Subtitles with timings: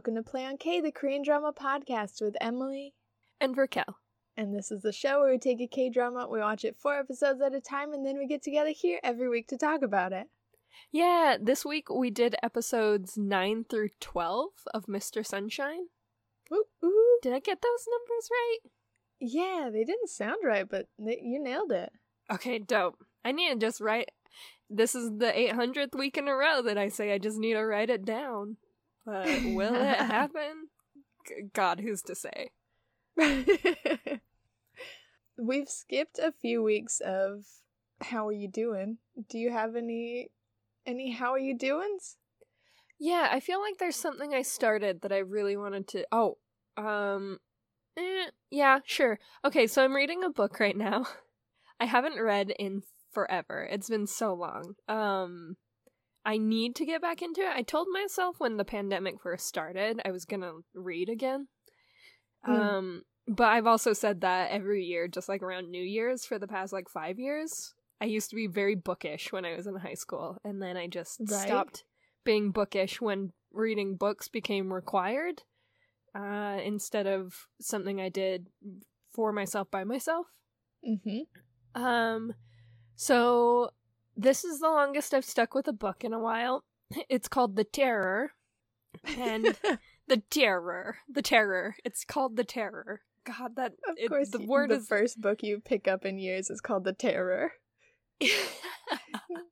[0.00, 2.94] welcome to Play on K, the Korean drama podcast with Emily.
[3.38, 3.98] And Raquel.
[4.34, 6.98] And this is the show where we take a K drama, we watch it four
[6.98, 10.14] episodes at a time, and then we get together here every week to talk about
[10.14, 10.28] it.
[10.90, 15.26] Yeah, this week we did episodes 9 through 12 of Mr.
[15.26, 15.88] Sunshine.
[16.50, 17.18] Ooh, ooh.
[17.20, 18.58] Did I get those numbers right?
[19.20, 21.92] Yeah, they didn't sound right, but they, you nailed it.
[22.32, 23.04] Okay, dope.
[23.22, 24.12] I need to just write.
[24.70, 27.66] This is the 800th week in a row that I say I just need to
[27.66, 28.56] write it down.
[29.04, 30.68] But will it happen?
[31.52, 32.50] God, who's to say?
[35.38, 37.44] We've skipped a few weeks of
[38.00, 38.98] how are you doing?
[39.28, 40.30] Do you have any
[40.86, 42.16] any how are you doings?
[42.98, 46.06] Yeah, I feel like there's something I started that I really wanted to.
[46.12, 46.36] Oh,
[46.76, 47.38] um,
[47.96, 49.18] eh, yeah, sure.
[49.44, 51.06] Okay, so I'm reading a book right now.
[51.80, 53.66] I haven't read in forever.
[53.70, 54.74] It's been so long.
[54.86, 55.56] Um,
[56.24, 57.52] I need to get back into it.
[57.54, 61.48] I told myself when the pandemic first started I was gonna read again.
[62.46, 62.58] Mm.
[62.58, 66.48] Um, but I've also said that every year, just like around New Year's for the
[66.48, 67.74] past like five years.
[68.00, 70.86] I used to be very bookish when I was in high school, and then I
[70.86, 71.28] just Right.
[71.28, 71.84] stopped
[72.24, 75.42] being bookish when reading books became required
[76.14, 78.48] uh, instead of something I did
[79.12, 80.26] for myself by myself.
[80.86, 81.82] Mm-hmm.
[81.82, 82.34] Um,
[82.96, 83.70] so
[84.16, 86.64] this is the longest I've stuck with a book in a while.
[87.08, 88.32] It's called The Terror,
[89.06, 89.56] and
[90.08, 91.76] the Terror, the Terror.
[91.84, 93.02] It's called The Terror.
[93.24, 96.18] God, that Of it- course, the word the is first book you pick up in
[96.18, 97.52] years is called The Terror.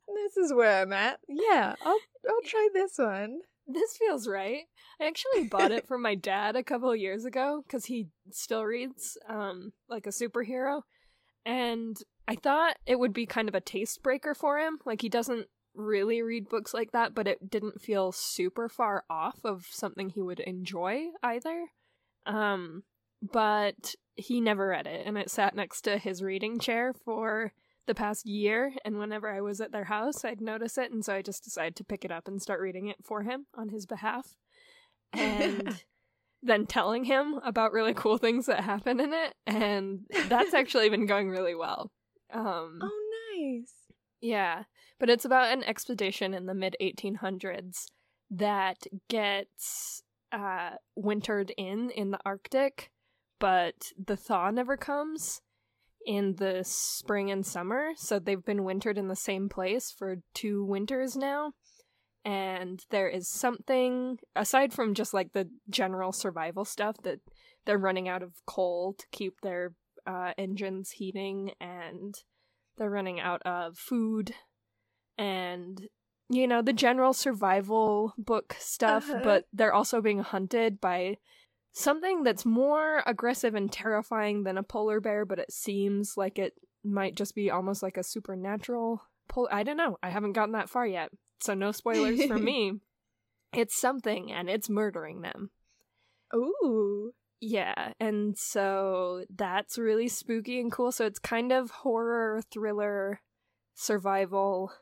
[0.09, 1.20] This is where I'm at.
[1.28, 3.38] Yeah, I'll I'll try this one.
[3.66, 4.62] this feels right.
[5.00, 8.65] I actually bought it for my dad a couple of years ago because he still
[8.65, 10.82] reads um like a superhero,
[11.47, 11.97] and
[12.28, 14.78] I thought it would be kind of a taste breaker for him.
[14.84, 19.39] Like he doesn't really read books like that, but it didn't feel super far off
[19.44, 21.69] of something he would enjoy either.
[22.27, 22.83] Um,
[23.22, 27.53] but he never read it, and it sat next to his reading chair for
[27.87, 28.75] the past year.
[28.84, 31.77] And whenever I was at their house, I'd notice it, and so I just decided
[31.77, 34.37] to pick it up and start reading it for him on his behalf,
[35.15, 35.81] and
[36.43, 41.06] then telling him about really cool things that happen in it, and that's actually been
[41.06, 41.91] going really well.
[42.33, 43.72] Um, Oh, nice.
[44.21, 44.65] yeah,
[44.99, 47.87] but it's about an expedition in the mid 1800s
[48.31, 50.03] that gets
[50.33, 52.91] uh, wintered in in the Arctic,
[53.38, 55.41] but the thaw never comes
[56.06, 57.91] in the spring and summer.
[57.97, 61.53] So they've been wintered in the same place for two winters now.
[62.25, 67.21] And there is something, aside from just like the general survival stuff, that
[67.65, 69.72] they're running out of coal to keep their
[70.08, 72.14] uh, engines heating and
[72.78, 74.32] they're running out of food
[75.19, 75.86] and
[76.30, 79.20] you know the general survival book stuff Uh-huh.
[79.22, 81.16] but they're also being hunted by
[81.72, 86.54] something that's more aggressive and terrifying than a polar bear but it seems like it
[86.84, 90.70] might just be almost like a supernatural pol- I don't know I haven't gotten that
[90.70, 92.75] far yet so no spoilers for me
[93.52, 95.50] it's something and it's murdering them
[96.34, 97.12] Ooh.
[97.41, 100.93] Yeah, and so that's really spooky and cool.
[100.93, 103.21] So it's kind of horror, thriller,
[103.75, 104.72] survival,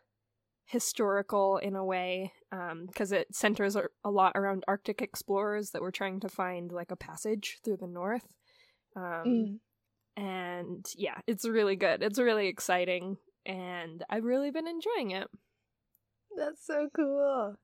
[0.65, 5.93] historical in a way, because it centers a a lot around Arctic explorers that were
[5.93, 8.27] trying to find like a passage through the north.
[8.95, 9.59] Um, Mm.
[10.19, 12.03] And yeah, it's really good.
[12.03, 15.29] It's really exciting, and I've really been enjoying it.
[16.35, 17.57] That's so cool.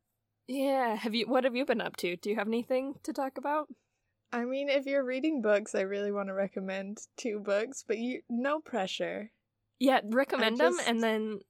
[0.48, 1.26] Yeah, have you?
[1.26, 2.16] What have you been up to?
[2.16, 3.68] Do you have anything to talk about?
[4.32, 8.22] I mean, if you're reading books, I really want to recommend two books, but you
[8.30, 9.30] no pressure.
[9.78, 11.40] Yeah, recommend them, and then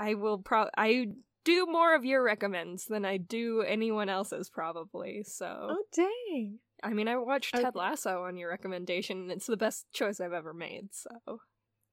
[0.00, 0.66] I will pro.
[0.76, 1.06] I
[1.44, 5.22] do more of your recommends than I do anyone else's, probably.
[5.24, 6.58] So, Oh dang.
[6.82, 10.20] I mean, I watched oh, Ted Lasso on your recommendation, and it's the best choice
[10.20, 10.88] I've ever made.
[10.92, 11.40] So,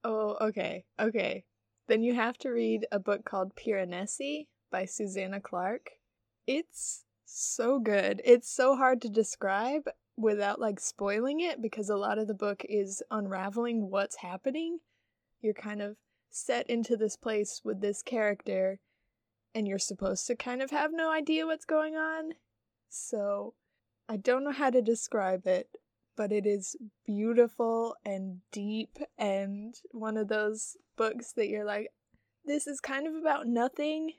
[0.03, 0.85] Oh, okay.
[0.99, 1.43] Okay.
[1.87, 5.91] Then you have to read a book called Piranesi by Susanna Clarke.
[6.47, 8.21] It's so good.
[8.23, 9.83] It's so hard to describe
[10.21, 14.79] without like spoiling it because a lot of the book is unraveling what's happening.
[15.41, 15.97] You're kind of
[16.29, 18.79] set into this place with this character
[19.53, 22.31] and you're supposed to kind of have no idea what's going on.
[22.89, 23.53] So,
[24.07, 25.69] I don't know how to describe it,
[26.15, 26.75] but it is
[27.05, 31.87] beautiful and deep and one of those books that you're like
[32.45, 34.13] this is kind of about nothing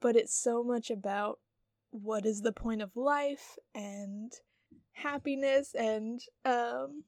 [0.00, 1.38] but it's so much about
[1.90, 4.32] what is the point of life and
[4.92, 7.04] happiness and um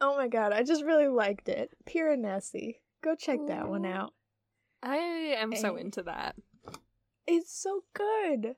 [0.00, 4.12] oh my god i just really liked it piranesi go check that one out
[4.84, 5.80] I am so Eh.
[5.80, 6.34] into that.
[7.26, 8.56] it's so good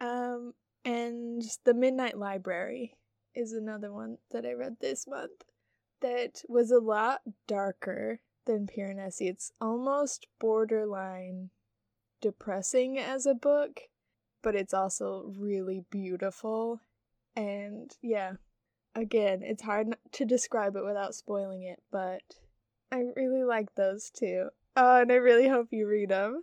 [0.00, 2.96] um And The Midnight Library
[3.34, 5.44] is another one that I read this month
[6.00, 9.28] that was a lot darker than Piranesi.
[9.28, 11.50] It's almost borderline
[12.22, 13.82] depressing as a book,
[14.42, 16.80] but it's also really beautiful.
[17.36, 18.32] And yeah,
[18.94, 22.22] again, it's hard to describe it without spoiling it, but
[22.92, 24.48] I really like those two.
[24.76, 26.42] Oh, and I really hope you read them.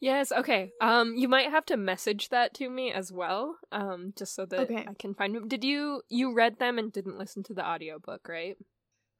[0.00, 0.72] Yes, okay.
[0.80, 4.60] Um you might have to message that to me as well, um just so that
[4.60, 4.86] Okay.
[4.88, 5.48] I can find them.
[5.48, 8.56] Did you you read them and didn't listen to the audiobook, right?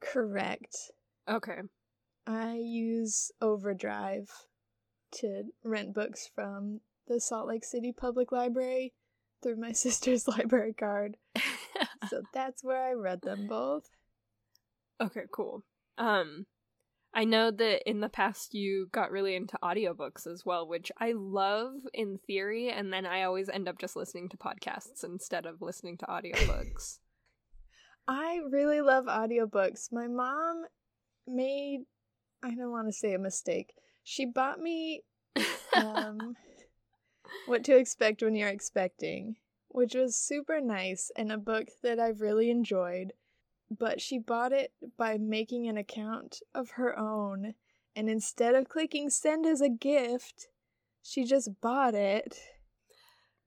[0.01, 0.77] Correct.
[1.29, 1.59] Okay.
[2.27, 4.31] I use Overdrive
[5.13, 8.93] to rent books from the Salt Lake City Public Library
[9.47, 11.17] through my sister's library card.
[12.11, 13.89] So that's where I read them both.
[15.03, 15.65] okay, cool.
[15.99, 16.47] Um
[17.15, 21.15] I know that in the past you got really into audiobooks as well, which I
[21.17, 25.63] love in theory, and then I always end up just listening to podcasts instead of
[25.63, 26.99] listening to audiobooks.
[28.09, 29.91] I really love audiobooks.
[29.91, 30.65] My mom
[31.27, 31.81] made
[32.45, 33.73] I don't want to say a mistake.
[34.05, 35.03] She bought me
[35.75, 36.37] um
[37.47, 39.37] What to Expect When You're Expecting,
[39.69, 43.13] which was super nice and a book that I've really enjoyed.
[43.71, 47.55] But she bought it by making an account of her own,
[47.95, 50.49] and instead of clicking send as a gift,
[51.03, 52.39] she just bought it.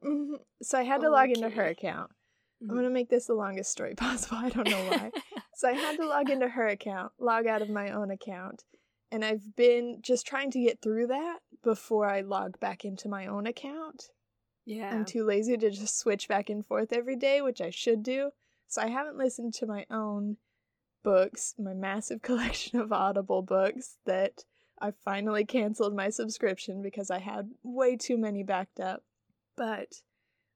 [0.03, 0.39] Mhm.
[0.61, 2.11] So I had to log into her account.
[2.61, 2.71] Mm-hmm.
[2.71, 4.37] I'm gonna make this the longest story possible.
[4.37, 5.11] I don't know why.
[5.55, 8.63] so I had to log into her account, log out of my own account,
[9.11, 13.27] and I've been just trying to get through that before I log back into my
[13.27, 14.09] own account.
[14.65, 14.93] yeah.
[14.93, 18.31] I'm too lazy to just switch back and forth every day, which I should do.
[18.67, 20.37] So I haven't listened to my own
[21.03, 24.43] books, my massive collection of Audible books that
[24.81, 29.03] I finally canceled my subscription because I had way too many backed up.
[29.57, 30.01] But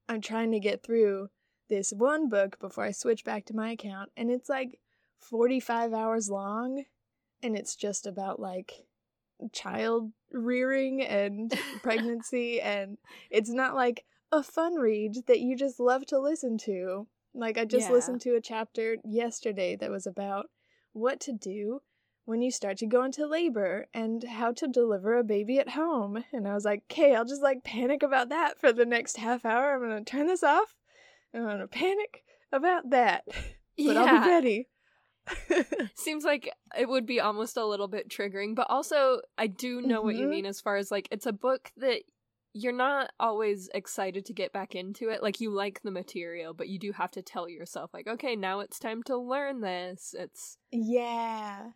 [0.07, 1.29] I'm trying to get through
[1.69, 4.79] this one book before I switch back to my account, and it's like
[5.17, 6.83] 45 hours long,
[7.43, 8.85] and it's just about like
[9.51, 11.53] child rearing and
[11.83, 12.97] pregnancy, and
[13.29, 17.07] it's not like a fun read that you just love to listen to.
[17.35, 17.93] Like, I just Yeah.
[17.95, 20.49] listened to a chapter yesterday that was about
[20.93, 21.81] what to do
[22.25, 26.23] when you start to go into labor and how to deliver a baby at home.
[26.31, 29.45] And I was like, okay, I'll just like panic about that for the next half
[29.45, 29.73] hour.
[29.73, 30.75] I'm going to turn this off.
[31.33, 33.25] and I'm going to panic about that.
[33.75, 34.67] But I'll be ready.
[35.95, 40.01] Seems like it would be almost a little bit triggering, but also I do know
[40.01, 40.31] what you Mhm.
[40.31, 42.01] mean as far as like it's a book that
[42.53, 45.23] you're not always excited to get back into it.
[45.23, 48.59] Like you like the material, but you do have to tell yourself like, okay, now
[48.59, 50.13] it's time to learn this.
[50.17, 51.71] It's yeah,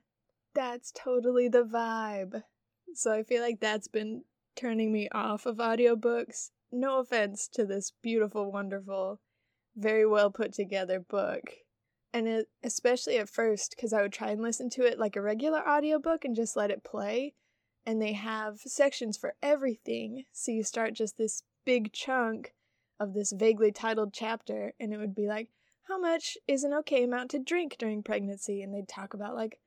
[0.53, 2.43] that's totally the vibe.
[2.93, 4.23] So I feel like that's been
[4.55, 6.51] turning me off of audiobooks.
[6.71, 9.19] No offense to this beautiful, wonderful,
[9.75, 11.43] very well put together book.
[12.17, 15.21] And it, especially at first, because I would try and listen to it like a
[15.21, 17.35] regular audiobook and just let it play.
[17.85, 20.23] And they have sections for everything.
[20.31, 22.55] So you start just this big chunk
[22.99, 25.49] of this vaguely titled chapter, and it would be like,
[25.83, 28.63] how much is an okay amount to drink during pregnancy?
[28.63, 29.59] And they'd talk about like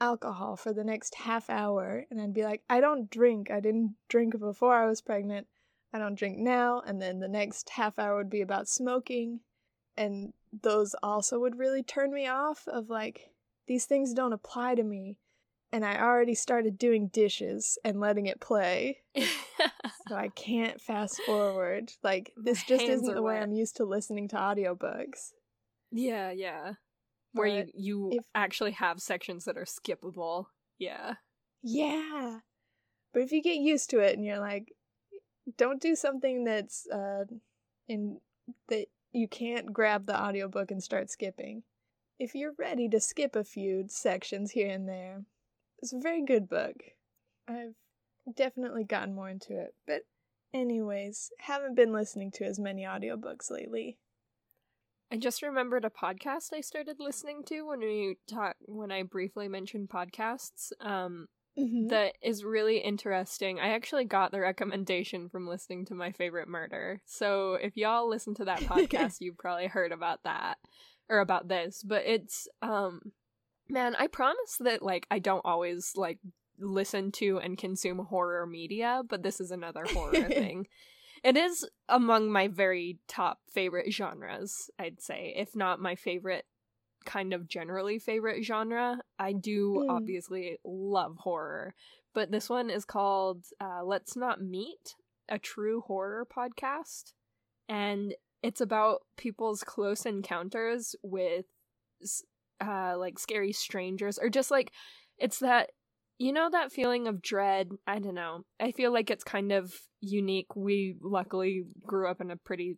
[0.00, 2.04] alcohol for the next half hour.
[2.10, 3.48] And I'd be like, I don't drink.
[3.48, 5.46] I didn't drink before I was pregnant.
[5.92, 6.82] I don't drink now.
[6.84, 9.38] And then the next half hour would be about smoking.
[9.96, 13.30] And those also would really turn me off of like,
[13.66, 15.18] these things don't apply to me.
[15.72, 18.98] And I already started doing dishes and letting it play.
[20.08, 21.92] So I can't fast forward.
[22.02, 23.42] Like, this just isn't the way wet.
[23.44, 25.30] I'm used to listening to audiobooks.
[25.92, 26.74] yeah, yeah.
[27.32, 30.46] Where you you if- actually have sections that are skippable.
[30.78, 31.14] Yeah.
[31.62, 32.40] Yeah.
[33.14, 34.72] But if you get used to it and you're like,
[35.56, 37.24] don't do something that's uh
[37.88, 38.18] in
[38.68, 41.62] that you can't grab the audiobook and start skipping.
[42.18, 45.24] If you're ready to skip a few sections here and there,
[45.78, 46.76] it's a very good book.
[47.48, 47.74] I've
[48.34, 49.74] definitely gotten more into it.
[49.86, 50.02] But
[50.54, 53.98] anyways, haven't been listening to as many audiobooks lately.
[55.10, 59.46] I just remembered a podcast I started listening to when we talk when I briefly
[59.46, 60.72] mentioned podcasts.
[60.80, 61.26] Um
[61.58, 61.88] Mhm.
[61.90, 63.60] that is really interesting.
[63.60, 67.02] I actually got the recommendation from listening to my favorite murder.
[67.04, 70.58] So if y'all listen to that podcast, you've probably heard about that
[71.08, 71.82] or about this.
[71.82, 73.12] But it's um
[73.68, 76.18] man, I promise that like I don't always like
[76.58, 80.66] listen to and consume horror media, but this is another horror thing.
[81.24, 86.44] It is among my very top favorite genres, I'd say, if not my favorite
[87.04, 89.00] kind of generally favorite genre.
[89.18, 89.90] I do Mm.
[89.90, 91.74] obviously love horror,
[92.14, 94.94] but this one is called uh, Let's Not Meet,
[95.28, 97.12] a true horror podcast.
[97.68, 101.46] and it's about people's close encounters with
[102.60, 104.72] uh like scary strangers or just like
[105.18, 105.70] it's that
[106.18, 109.72] you know that feeling of dread i don't know i feel like it's kind of
[110.00, 112.76] unique we luckily grew up in a pretty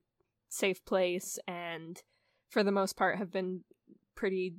[0.51, 2.03] safe place and
[2.51, 3.63] for the most part have been
[4.15, 4.55] pretty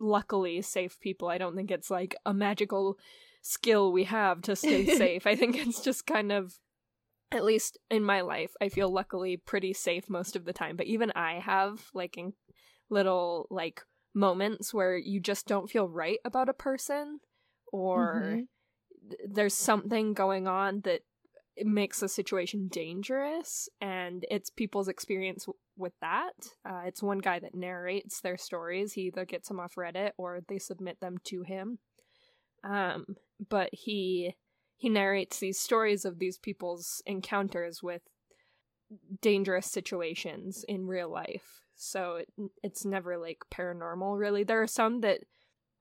[0.00, 1.28] luckily safe people.
[1.28, 2.98] I don't think it's like a magical
[3.42, 5.26] skill we have to stay safe.
[5.26, 6.58] I think it's just kind of
[7.30, 10.76] at least in my life i feel luckily pretty safe most of the time.
[10.76, 12.32] But even i have like in
[12.90, 13.82] little like
[14.14, 17.20] moments where you just don't feel right about a person
[17.70, 19.32] or mm-hmm.
[19.32, 21.02] there's something going on that
[21.62, 25.46] makes the situation dangerous and it's people's experience
[25.78, 26.32] with that.
[26.68, 28.92] Uh, it's one guy that narrates their stories.
[28.92, 31.78] He either gets them off reddit or they submit them to him.
[32.64, 33.16] Um,
[33.48, 34.34] but he
[34.76, 38.02] he narrates these stories of these people's encounters with
[39.20, 41.62] dangerous situations in real life.
[41.76, 42.28] So it,
[42.62, 44.44] it's never like paranormal really.
[44.44, 45.20] There are some that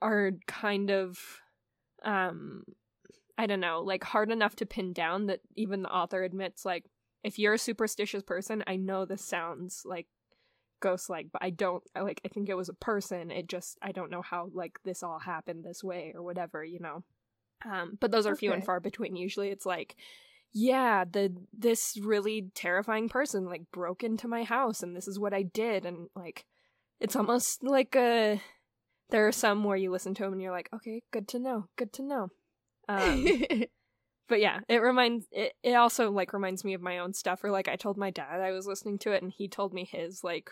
[0.02, 1.18] are kind of
[2.04, 2.64] um
[3.38, 6.86] i don't know like hard enough to pin down that even the author admits like
[7.24, 10.08] if you're a superstitious person i know this sounds like
[10.80, 13.92] ghost like but i don't like i think it was a person it just i
[13.92, 17.04] don't know how like this all happened this way or whatever you know
[17.66, 18.40] um but those are okay.
[18.40, 19.96] few and far between usually it's like
[20.54, 25.34] yeah, the this really terrifying person like broke into my house and this is what
[25.34, 26.46] I did and like
[27.00, 28.42] it's almost like a
[29.10, 31.68] there are some where you listen to them and you're like, okay, good to know,
[31.78, 32.30] good to know.
[32.90, 33.66] Um,
[34.28, 37.44] but yeah, it reminds it, it also like reminds me of my own stuff.
[37.44, 39.86] Or like I told my dad I was listening to it and he told me
[39.86, 40.50] his like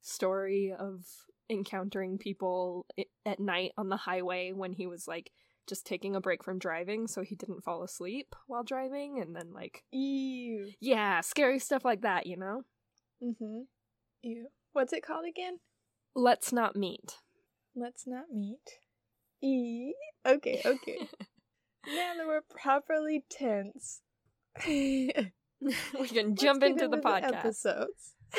[0.00, 1.04] story of
[1.50, 2.86] encountering people
[3.24, 5.30] at night on the highway when he was like
[5.66, 9.52] just taking a break from driving so he didn't fall asleep while driving and then
[9.52, 10.70] like Ew.
[10.80, 12.62] Yeah, scary stuff like that, you know?
[13.22, 13.60] Mm-hmm.
[14.22, 14.46] Ew.
[14.72, 15.58] What's it called again?
[16.14, 17.18] Let's not meet.
[17.74, 18.78] Let's not meet.
[19.42, 19.92] E
[20.26, 21.08] okay, okay.
[21.88, 24.00] now that we're properly tense.
[24.66, 25.12] we
[26.08, 27.34] can jump into, into the podcast.
[27.34, 28.14] Episodes.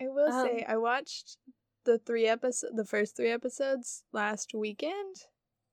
[0.00, 1.36] I will um, say I watched
[1.84, 5.16] the three episode the first three episodes last weekend.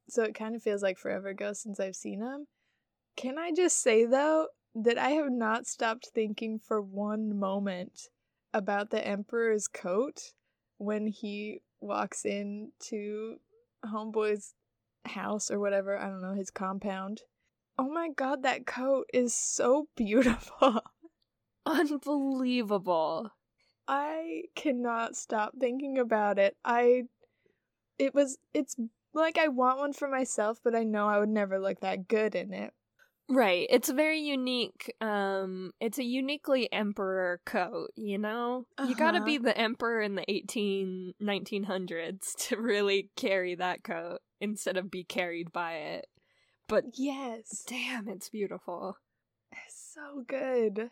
[0.09, 2.47] So it kind of feels like forever ago since I've seen them.
[3.15, 8.09] Can I just say though that I have not stopped thinking for one moment
[8.53, 10.33] about the emperor's coat
[10.77, 13.37] when he walks into
[13.85, 14.53] homeboy's
[15.05, 17.21] house or whatever, I don't know, his compound.
[17.77, 20.81] Oh my god, that coat is so beautiful.
[21.65, 23.31] Unbelievable.
[23.87, 26.55] I cannot stop thinking about it.
[26.63, 27.03] I
[27.99, 28.75] it was it's
[29.13, 32.35] like I want one for myself, but I know I would never look that good
[32.35, 32.73] in it.
[33.29, 33.67] Right.
[33.69, 34.93] It's a very unique.
[35.01, 38.65] Um it's a uniquely emperor coat, you know?
[38.77, 38.89] Uh-huh.
[38.89, 44.19] You got to be the emperor in the 18 1900s to really carry that coat
[44.41, 46.07] instead of be carried by it.
[46.67, 48.97] But yes, damn, it's beautiful.
[49.51, 50.91] It's so good.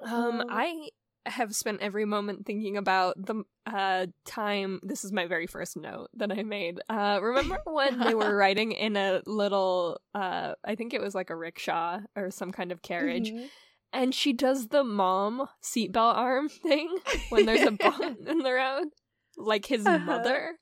[0.00, 0.88] Um, um I
[1.26, 4.80] have spent every moment thinking about the uh, time.
[4.82, 6.80] This is my very first note that I made.
[6.88, 11.30] Uh, remember when they were riding in a little, uh, I think it was like
[11.30, 13.46] a rickshaw or some kind of carriage, mm-hmm.
[13.92, 16.96] and she does the mom seatbelt arm thing
[17.30, 18.88] when there's a bump in the road,
[19.36, 20.04] like his uh-huh.
[20.04, 20.56] mother.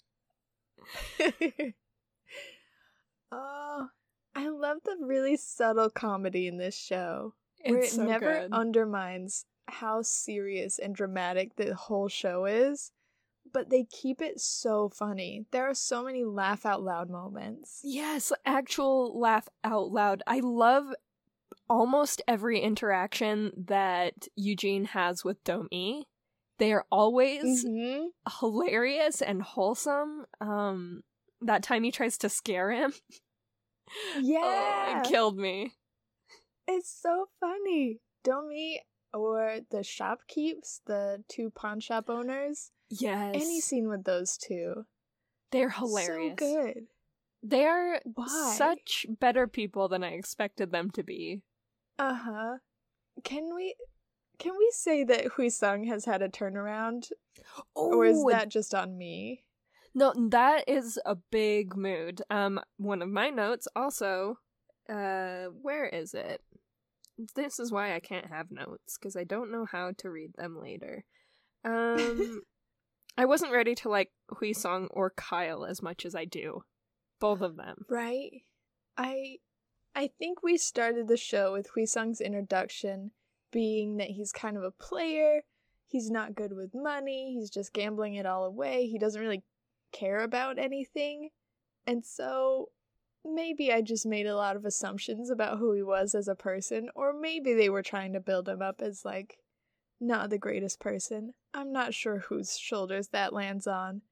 [3.33, 3.87] oh,
[4.35, 7.35] I love the really subtle comedy in this show.
[7.63, 8.53] It's where it so never good.
[8.53, 12.93] undermines how serious and dramatic the whole show is,
[13.53, 15.47] but they keep it so funny.
[15.51, 17.81] There are so many laugh out loud moments.
[17.83, 20.23] Yes, actual laugh out loud.
[20.27, 20.87] I love
[21.69, 26.07] almost every interaction that Eugene has with Domi.
[26.59, 28.07] They are always mm-hmm.
[28.41, 30.27] hilarious and wholesome.
[30.41, 31.03] Um
[31.41, 32.93] that time he tries to scare him.
[34.21, 34.41] Yeah.
[34.43, 35.73] oh, it killed me.
[36.69, 38.01] It's so funny.
[38.23, 42.71] Domee or the shopkeeps, the two pawn shop owners.
[42.89, 43.35] Yes.
[43.35, 44.85] Any scene with those two.
[45.53, 46.37] They're hilarious.
[46.39, 46.87] So good.
[47.43, 48.55] They are Why?
[48.57, 51.43] such better people than I expected them to be.
[51.99, 52.59] Uh-huh.
[53.25, 53.75] Can we
[54.39, 57.11] can we say that Hui Sung has had a turnaround?
[57.77, 59.45] Oh, or is oh, that just on me?
[59.95, 62.23] No, that is a big mood.
[62.31, 64.39] Um one of my notes also
[64.89, 66.43] uh where is it?
[67.35, 70.59] This is why I can't have notes because I don't know how to read them
[70.61, 71.05] later.
[71.65, 72.43] Um,
[73.17, 76.63] I wasn't ready to like Hui Song or Kyle as much as I do,
[77.21, 77.85] both of them.
[77.89, 78.43] Right.
[78.97, 79.37] I
[79.95, 83.11] I think we started the show with Hui Song's introduction
[83.53, 85.43] being that he's kind of a player.
[85.87, 87.35] He's not good with money.
[87.37, 88.87] He's just gambling it all away.
[88.87, 89.43] He doesn't really
[89.93, 91.31] care about anything.
[91.87, 92.69] And so
[93.25, 96.89] maybe I just made a lot of assumptions about who he was as a person,
[96.95, 99.39] or maybe they were trying to build him up as like
[100.01, 101.35] not the greatest person.
[101.53, 104.03] I'm not sure whose shoulders that lands on.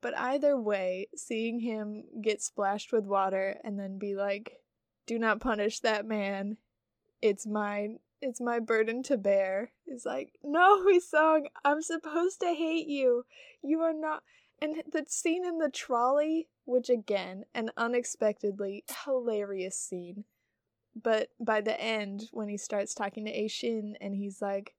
[0.00, 4.58] But either way, seeing him get splashed with water and then be like,
[5.06, 6.58] do not punish that man.
[7.22, 8.00] It's mine.
[8.20, 9.72] It's my burden to bear.
[9.86, 13.24] Is like, no, Huisong, I'm supposed to hate you.
[13.62, 14.22] You are not.
[14.60, 20.24] And the scene in the trolley, which again, an unexpectedly hilarious scene.
[21.00, 24.74] But by the end, when he starts talking to A Shin and he's like,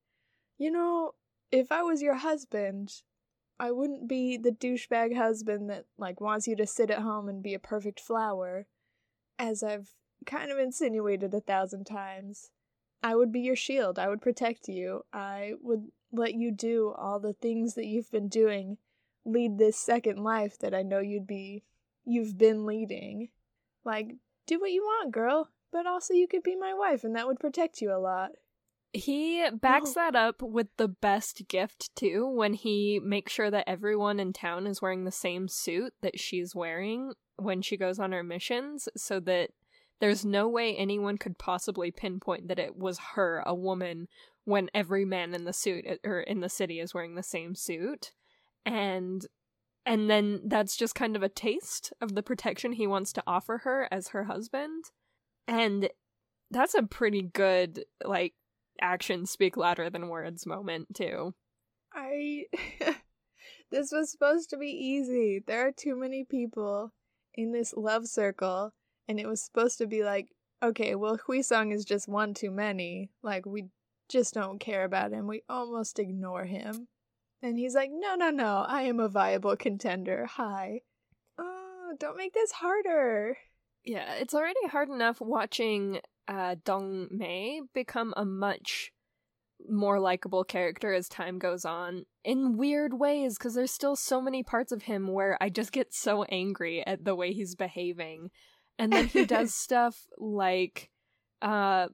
[0.57, 1.11] you know,
[1.51, 3.01] if I was your husband,
[3.59, 7.43] I wouldn't be the douchebag husband that like wants you to sit at home and
[7.43, 8.67] be a perfect flower,
[9.37, 9.91] as I've
[10.25, 12.51] kind of insinuated a thousand times.
[13.03, 13.99] I would be your shield.
[13.99, 15.03] I would protect you.
[15.13, 18.77] I would let you do all the things that you've been doing,
[19.25, 21.63] lead this second life that I know you'd be
[22.05, 23.29] you've been leading.
[23.83, 24.15] Like,
[24.47, 27.39] do what you want, girl, but also you could be my wife and that would
[27.39, 28.31] protect you a lot.
[28.93, 34.21] He backs that up with the best gift too when he makes sure that everyone
[34.21, 38.23] in town is wearing the same suit that she's wearing when she goes on her
[38.23, 39.49] missions so that
[39.99, 44.07] there's no way anyone could possibly pinpoint that it was her, a woman,
[44.45, 48.11] when every man in the suit or in the city is wearing the same suit.
[48.65, 49.25] And
[49.85, 53.59] and then that's just kind of a taste of the protection he wants to offer
[53.59, 54.85] her as her husband.
[55.47, 55.89] And
[56.49, 58.33] that's a pretty good like
[58.81, 61.35] actions speak louder than words moment too.
[61.93, 62.45] I
[63.71, 65.43] this was supposed to be easy.
[65.45, 66.91] There are too many people
[67.35, 68.73] in this love circle
[69.07, 70.29] and it was supposed to be like
[70.63, 73.11] okay, well Huisong is just one too many.
[73.21, 73.65] Like we
[74.09, 75.27] just don't care about him.
[75.27, 76.87] We almost ignore him.
[77.45, 78.65] And he's like, "No, no, no.
[78.67, 80.25] I am a viable contender.
[80.25, 80.81] Hi."
[81.37, 83.37] Oh, don't make this harder.
[83.83, 88.91] Yeah, it's already hard enough watching uh, Dong Mei become a much
[89.69, 94.41] more likable character as time goes on in weird ways because there's still so many
[94.41, 98.31] parts of him where I just get so angry at the way he's behaving.
[98.79, 100.89] And then he does stuff like
[101.43, 101.89] uh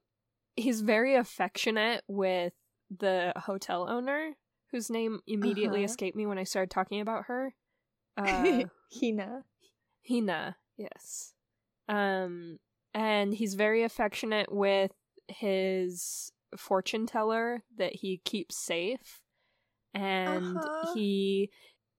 [0.56, 2.54] he's very affectionate with
[2.90, 4.38] the hotel owner
[4.72, 5.92] whose name immediately uh-huh.
[5.92, 7.54] escaped me when I started talking about her.
[8.18, 8.64] Uh
[9.00, 9.44] Hina.
[10.08, 11.34] Hina, yes.
[11.88, 12.58] Um
[12.94, 14.92] and he's very affectionate with
[15.28, 19.22] his fortune teller that he keeps safe
[19.94, 20.94] and uh-huh.
[20.94, 21.50] he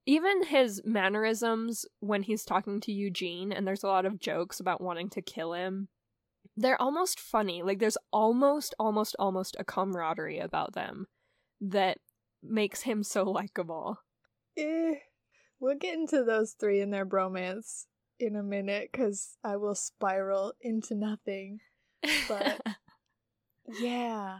[0.05, 4.81] even his mannerisms when he's talking to Eugene and there's a lot of jokes about
[4.81, 5.89] wanting to kill him
[6.57, 11.07] they're almost funny like there's almost almost almost a camaraderie about them
[11.61, 11.99] that
[12.43, 13.99] makes him so likable
[14.57, 14.95] eh,
[15.61, 17.87] we'll get into those three and their bromance
[18.19, 21.61] in a minute because I will spiral into nothing.
[22.29, 22.61] But
[23.81, 24.39] yeah,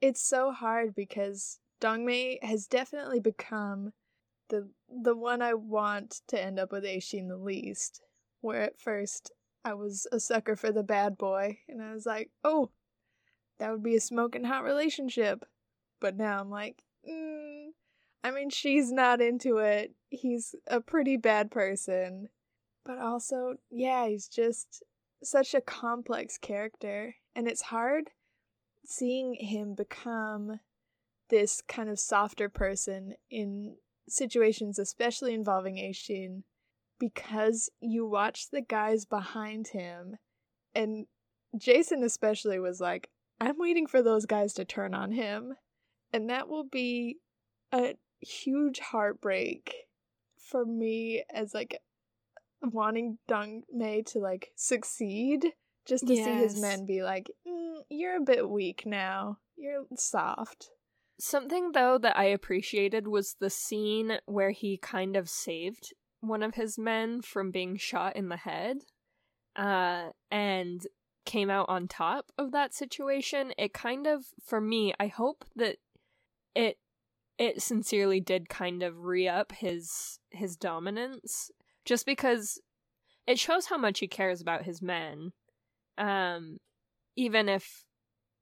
[0.00, 3.92] it's so hard because Dongmei has definitely become
[4.50, 8.02] the the one I want to end up with Aishin the least.
[8.40, 9.32] Where at first
[9.64, 12.70] I was a sucker for the bad boy, and I was like, oh,
[13.58, 15.44] that would be a smoking hot relationship.
[16.00, 17.66] But now I'm like, mm,
[18.24, 19.94] I mean, she's not into it.
[20.10, 22.28] He's a pretty bad person.
[22.84, 24.82] But also, yeah, he's just
[25.22, 27.16] such a complex character.
[27.34, 28.10] And it's hard
[28.84, 30.60] seeing him become
[31.28, 33.76] this kind of softer person in
[34.08, 36.42] situations, especially involving Aishin,
[36.98, 40.16] because you watch the guys behind him.
[40.74, 41.06] And
[41.56, 45.54] Jason, especially, was like, I'm waiting for those guys to turn on him.
[46.12, 47.18] And that will be
[47.72, 49.74] a huge heartbreak
[50.38, 51.80] for me as like
[52.62, 55.46] wanting Dong Mei to like succeed
[55.86, 56.24] just to yes.
[56.24, 59.38] see his men be like, mm, "You're a bit weak now.
[59.56, 60.70] You're soft."
[61.20, 66.54] Something though that I appreciated was the scene where he kind of saved one of
[66.54, 68.78] his men from being shot in the head,
[69.56, 70.86] uh, and
[71.24, 73.52] came out on top of that situation.
[73.58, 75.76] It kind of, for me, I hope that
[76.58, 76.76] it
[77.38, 81.50] it sincerely did kind of re up his his dominance
[81.84, 82.60] just because
[83.26, 85.32] it shows how much he cares about his men.
[85.96, 86.58] Um,
[87.16, 87.84] even if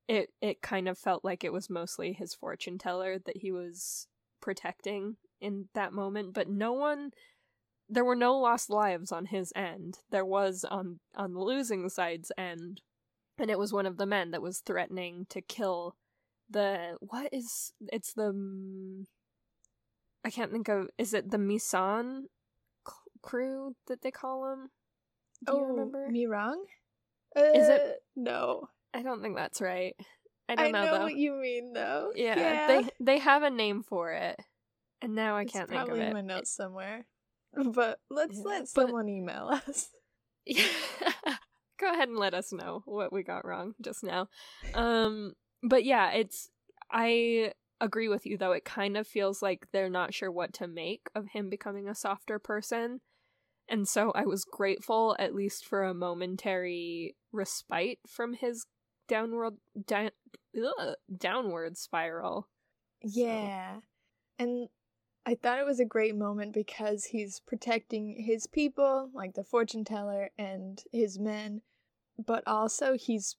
[0.09, 4.09] it it kind of felt like it was mostly his fortune teller that he was
[4.41, 7.11] protecting in that moment, but no one
[7.89, 9.99] there were no lost lives on his end.
[10.11, 12.81] There was on on the losing side's end,
[13.39, 15.97] and it was one of the men that was threatening to kill
[16.51, 19.07] the what is it's the
[20.25, 22.25] I can't think of is it the Misan
[23.23, 24.71] crew that they call them?
[25.45, 26.09] Do oh, you remember?
[26.09, 26.65] Me wrong?
[27.37, 28.69] Uh, is it uh, no?
[28.95, 29.95] I don't think that's right.
[30.49, 32.13] I don't I know, know what you mean though.
[32.15, 32.67] Yeah, yeah.
[32.67, 34.41] they they have a name for it,
[35.03, 35.91] and now I It's can't think of it.
[35.93, 37.07] It's probably in my notes somewhere.
[37.75, 39.91] But let's Yeah, let but- someone email us.
[41.79, 44.29] Go ahead and let us know what we got wrong just now.
[44.75, 46.51] Um, but yeah, it's
[46.91, 48.53] I agree with you though.
[48.53, 51.95] It kind of feels like they're not sure what to make of him becoming a
[51.95, 53.01] softer person.
[53.69, 58.67] And so I was grateful at least for a momentary respite from his
[59.09, 59.55] downward
[59.87, 60.11] down,
[60.57, 62.49] ugh, downward spiral.
[63.03, 63.79] Yeah.
[64.39, 64.69] And
[65.27, 69.85] I thought it was a great moment because he's protecting his people, like the fortune
[69.85, 71.63] teller and his men,
[72.25, 73.37] but also he's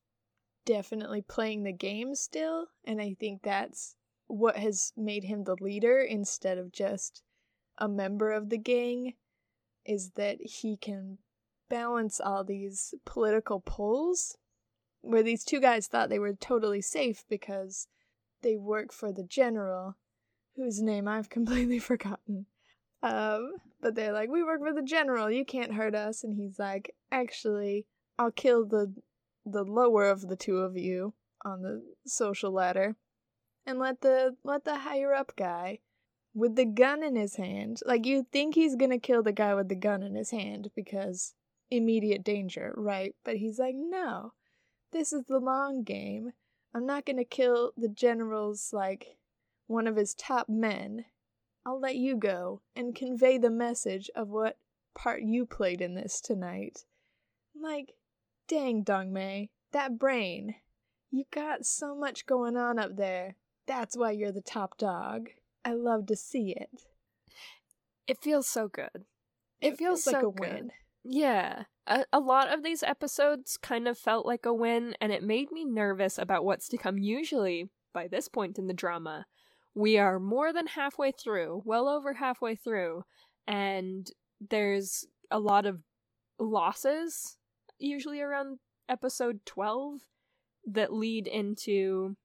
[0.68, 2.68] definitely playing the game still.
[2.86, 3.96] And I think that's
[4.28, 7.24] what has made him the leader instead of just
[7.78, 9.14] a member of the gang,
[9.86, 11.18] is that he can
[11.70, 14.38] balance all these political pulls
[15.02, 17.88] where these two guys thought they were totally safe because
[18.42, 19.96] they work for the general
[20.58, 22.46] whose name I've completely forgotten.
[23.02, 25.32] Um, but they're like, "We work for the general.
[25.32, 27.86] You can't hurt us." And he's like, "Actually,
[28.18, 28.94] I'll kill the
[29.52, 32.96] the lower of the two of you on the social ladder,
[33.66, 35.80] and let the let the higher up guy
[36.34, 37.80] with the gun in his hand.
[37.86, 41.34] Like you think he's gonna kill the guy with the gun in his hand because
[41.70, 43.16] immediate danger, right?
[43.24, 44.34] But he's like, no,
[44.92, 46.34] this is the long game.
[46.74, 49.18] I'm not gonna kill the general's like
[49.68, 51.06] one of his top men.
[51.66, 54.58] I'll let you go and convey the message of what
[54.96, 56.86] part you played in this tonight.
[57.60, 57.94] Like,
[58.48, 60.56] dang, Dongmei, that brain.
[61.12, 63.36] You got so much going on up there.
[63.66, 65.30] That's why you're the top dog.
[65.64, 66.70] I love to see it.
[68.08, 69.06] It feels so good.
[69.60, 70.40] It, feels, like so a good.
[70.40, 70.72] win.
[71.04, 71.64] Yeah.
[71.88, 75.52] A, a lot of these episodes kind of felt like a win, and it made
[75.52, 76.98] me nervous about what's to come.
[76.98, 79.26] Usually, by this point in the drama,
[79.74, 83.04] we are more than halfway through, well over halfway through,
[83.46, 84.10] and
[84.50, 85.82] there's a lot of
[86.40, 87.38] losses,
[87.80, 88.60] usually around
[88.90, 90.02] episode 12,
[90.66, 92.16] that lead into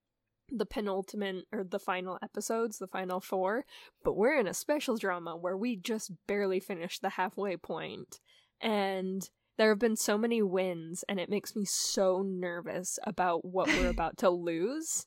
[0.48, 3.64] the penultimate or the final episodes, the final four.
[4.04, 8.20] But we're in a special drama where we just barely finished the halfway point,
[8.60, 13.68] and there have been so many wins, and it makes me so nervous about what
[13.68, 15.06] we're about to lose,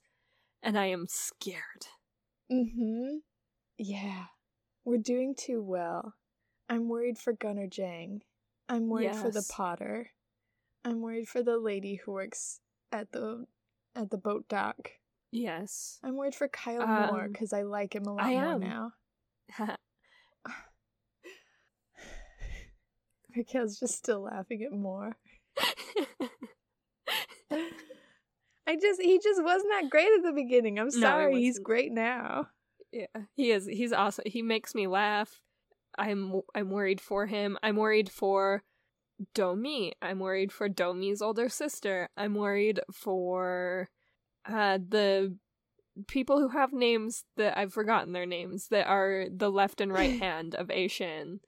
[0.64, 1.88] and I am scared.
[2.52, 3.18] Mm-hmm.
[3.78, 4.26] Yeah.
[4.84, 6.14] We're doing too well.
[6.70, 8.22] I'm worried for Gunnar Jang.
[8.70, 10.12] I'm worried for the potter.
[10.86, 12.60] I'm worried for the lady who works
[12.92, 13.46] at the
[13.96, 14.92] at the boat dock.
[15.32, 16.00] Yes.
[16.04, 18.60] I'm worried for Kyle Moore Um, because I like him a lot I more am.
[18.62, 18.92] now.
[23.36, 25.18] Raquel's just still laughing at Moore.
[28.68, 30.80] I just he just wasn't that great at the beginning.
[30.80, 31.66] I'm sorry, he's wasn't.
[31.66, 32.48] great now.
[32.92, 33.66] yeah, he is.
[33.68, 34.24] He's awesome.
[34.26, 35.42] He makes me laugh.
[35.98, 37.58] I'm I'm worried for him.
[37.62, 38.64] I'm worried for
[39.34, 39.94] Domi.
[40.02, 42.10] I'm worried for Domi's older sister.
[42.18, 43.90] I'm worried for
[44.48, 45.36] uh the
[46.08, 50.20] people who have names that I've forgotten their names that are the left and right
[50.20, 51.40] hand of Aishin.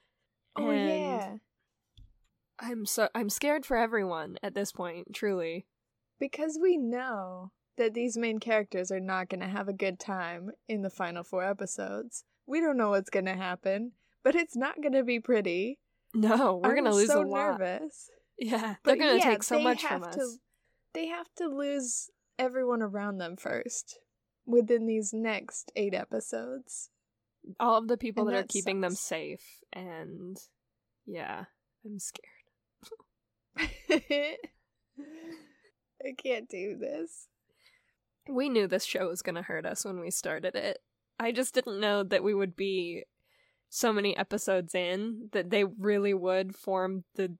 [0.55, 1.33] Oh And yeah.
[2.59, 5.65] I'm so I'm scared for everyone at this point, truly.
[6.19, 10.49] Because we know that these main characters are not going to have a good time
[10.67, 12.23] in the final four episodes.
[12.47, 13.91] We don't know what's going to happen,
[14.23, 15.77] but it's not going to be pretty.
[16.17, 17.59] No, we're gonna lose so a lot.
[17.59, 18.09] nervous.
[18.39, 20.37] Yeah, they're gonna yeah, take so much from to- us.
[20.93, 23.99] They have to lose everyone around them first
[24.45, 26.89] within these next eight episodes.
[27.59, 30.37] All of the people and that are that keeping them safe, and
[31.05, 31.45] yeah,
[31.85, 32.25] I'm scared.
[35.99, 37.27] I can't do this.
[38.27, 40.79] We knew this show was gonna hurt us when we started it.
[41.19, 43.05] I just didn't know that we would be
[43.69, 47.35] so many episodes in that they really would form the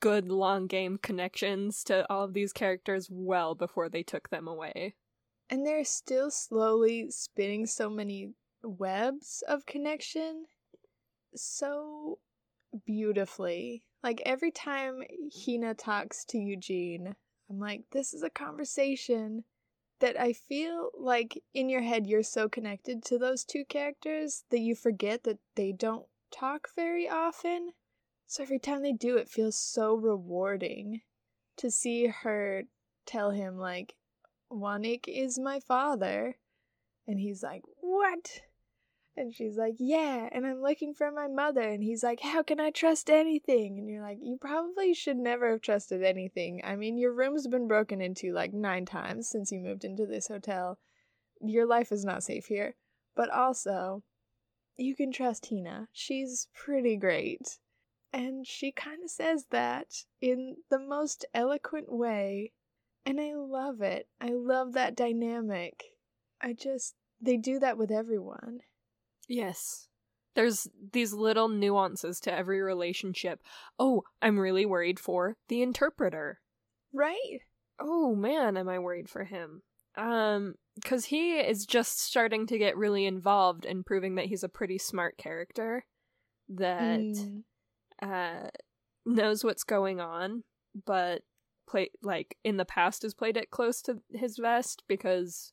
[0.00, 4.94] good long game connections to all of these characters well before they took them away.
[5.50, 8.30] And they're still slowly spinning so many
[8.62, 10.46] webs of connection
[11.34, 12.18] so
[12.84, 13.84] beautifully.
[14.02, 15.02] Like every time
[15.44, 17.14] Hina talks to Eugene,
[17.48, 19.44] I'm like, this is a conversation
[20.00, 24.60] that I feel like in your head you're so connected to those two characters that
[24.60, 27.72] you forget that they don't talk very often.
[28.26, 31.02] So every time they do, it feels so rewarding
[31.56, 32.64] to see her
[33.06, 33.94] tell him like
[34.50, 36.36] Wanik is my father.
[37.06, 38.42] And he's like, "What?"
[39.18, 41.62] And she's like, Yeah, and I'm looking for my mother.
[41.62, 43.78] And he's like, How can I trust anything?
[43.78, 46.60] And you're like, You probably should never have trusted anything.
[46.62, 50.28] I mean, your room's been broken into like nine times since you moved into this
[50.28, 50.78] hotel.
[51.40, 52.76] Your life is not safe here.
[53.14, 54.02] But also,
[54.76, 55.88] you can trust Hina.
[55.92, 57.58] She's pretty great.
[58.12, 62.52] And she kind of says that in the most eloquent way.
[63.06, 64.08] And I love it.
[64.20, 65.84] I love that dynamic.
[66.40, 68.60] I just, they do that with everyone.
[69.28, 69.88] Yes.
[70.34, 73.40] There's these little nuances to every relationship.
[73.78, 76.40] Oh, I'm really worried for the interpreter.
[76.92, 77.40] Right?
[77.80, 79.62] Oh man, am I worried for him.
[79.96, 84.48] Um cuz he is just starting to get really involved and proving that he's a
[84.48, 85.86] pretty smart character
[86.50, 87.42] that mm.
[88.02, 88.48] uh
[89.06, 90.44] knows what's going on,
[90.84, 91.22] but
[91.66, 95.52] play like in the past has played it close to his vest because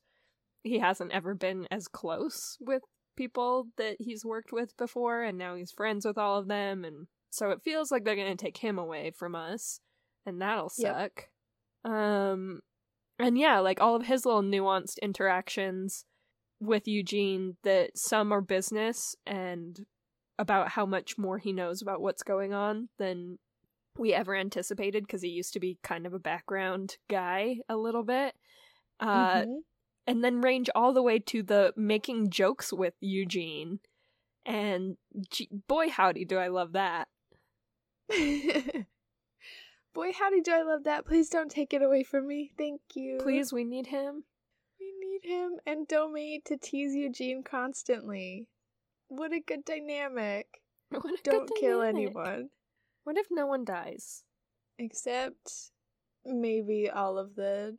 [0.62, 2.82] he hasn't ever been as close with
[3.16, 7.06] people that he's worked with before, and now he's friends with all of them, and
[7.30, 9.80] so it feels like they're gonna take him away from us,
[10.26, 11.28] and that'll suck.
[11.84, 11.92] Yep.
[11.92, 12.60] Um,
[13.18, 16.04] and yeah, like all of his little nuanced interactions
[16.60, 19.84] with Eugene that some are business and
[20.38, 23.38] about how much more he knows about what's going on than
[23.96, 28.02] we ever anticipated because he used to be kind of a background guy a little
[28.02, 28.34] bit.
[28.98, 29.58] Uh, mm-hmm
[30.06, 33.80] and then range all the way to the making jokes with Eugene.
[34.46, 34.96] And
[35.30, 37.08] gee, boy, howdy, do I love that.
[38.10, 41.06] boy, howdy, do I love that.
[41.06, 42.50] Please don't take it away from me.
[42.58, 43.18] Thank you.
[43.22, 44.24] Please, we need him.
[44.78, 48.46] We need him and Domee to tease Eugene constantly.
[49.08, 50.46] What a good dynamic.
[50.92, 52.08] A don't good kill dynamic.
[52.08, 52.50] anyone.
[53.04, 54.24] What if no one dies?
[54.78, 55.70] Except
[56.24, 57.76] maybe all of the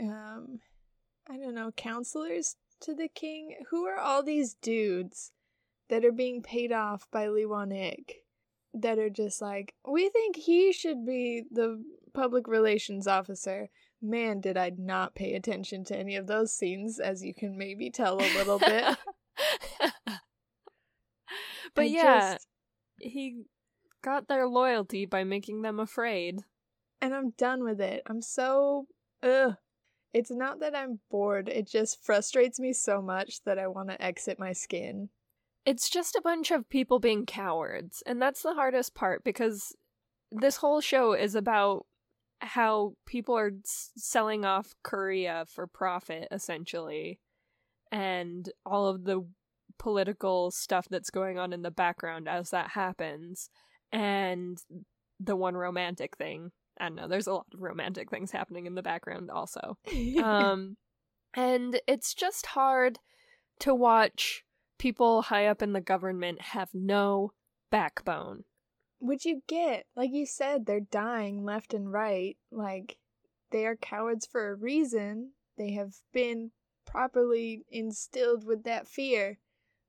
[0.00, 0.60] um
[1.30, 3.56] I don't know, counselors to the king?
[3.70, 5.32] Who are all these dudes
[5.88, 8.24] that are being paid off by Lee Ik
[8.74, 11.82] that are just like, we think he should be the
[12.14, 13.68] public relations officer?
[14.00, 17.90] Man, did I not pay attention to any of those scenes, as you can maybe
[17.90, 18.96] tell a little bit.
[21.74, 22.46] but I yeah, just...
[22.98, 23.42] he
[24.02, 26.42] got their loyalty by making them afraid.
[27.00, 28.02] And I'm done with it.
[28.06, 28.86] I'm so
[29.22, 29.56] ugh.
[30.14, 34.02] It's not that I'm bored, it just frustrates me so much that I want to
[34.02, 35.10] exit my skin.
[35.66, 39.74] It's just a bunch of people being cowards, and that's the hardest part because
[40.32, 41.84] this whole show is about
[42.40, 47.20] how people are selling off Korea for profit, essentially,
[47.92, 49.26] and all of the
[49.78, 53.50] political stuff that's going on in the background as that happens,
[53.92, 54.58] and
[55.20, 58.74] the one romantic thing I don't know, there's a lot of romantic things happening in
[58.74, 59.78] the background also.
[60.22, 60.76] um
[61.34, 62.98] and it's just hard
[63.60, 64.44] to watch
[64.78, 67.32] people high up in the government have no
[67.70, 68.44] backbone.
[69.00, 72.36] Would you get, like you said, they're dying left and right.
[72.50, 72.98] Like
[73.50, 75.32] they are cowards for a reason.
[75.56, 76.52] They have been
[76.84, 79.38] properly instilled with that fear.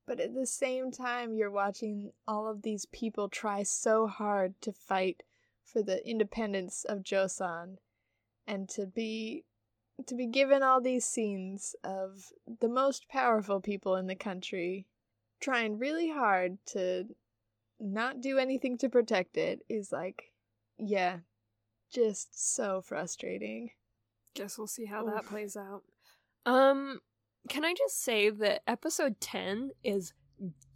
[0.06, 4.74] But at the same time, you're watching all of these people try so hard to
[4.74, 5.22] fight
[5.72, 7.78] for the independence of Joseon
[8.48, 9.46] and to be
[10.08, 14.86] to be given all these scenes of the most powerful people in the country
[15.42, 17.06] trying really hard to
[17.80, 20.32] not do anything to protect it is like
[20.78, 21.18] yeah
[21.92, 23.72] just so frustrating.
[24.36, 25.14] Guess we'll see how Oof.
[25.14, 25.84] that plays out.
[26.46, 27.00] Um
[27.48, 30.14] can i just say that episode 10 is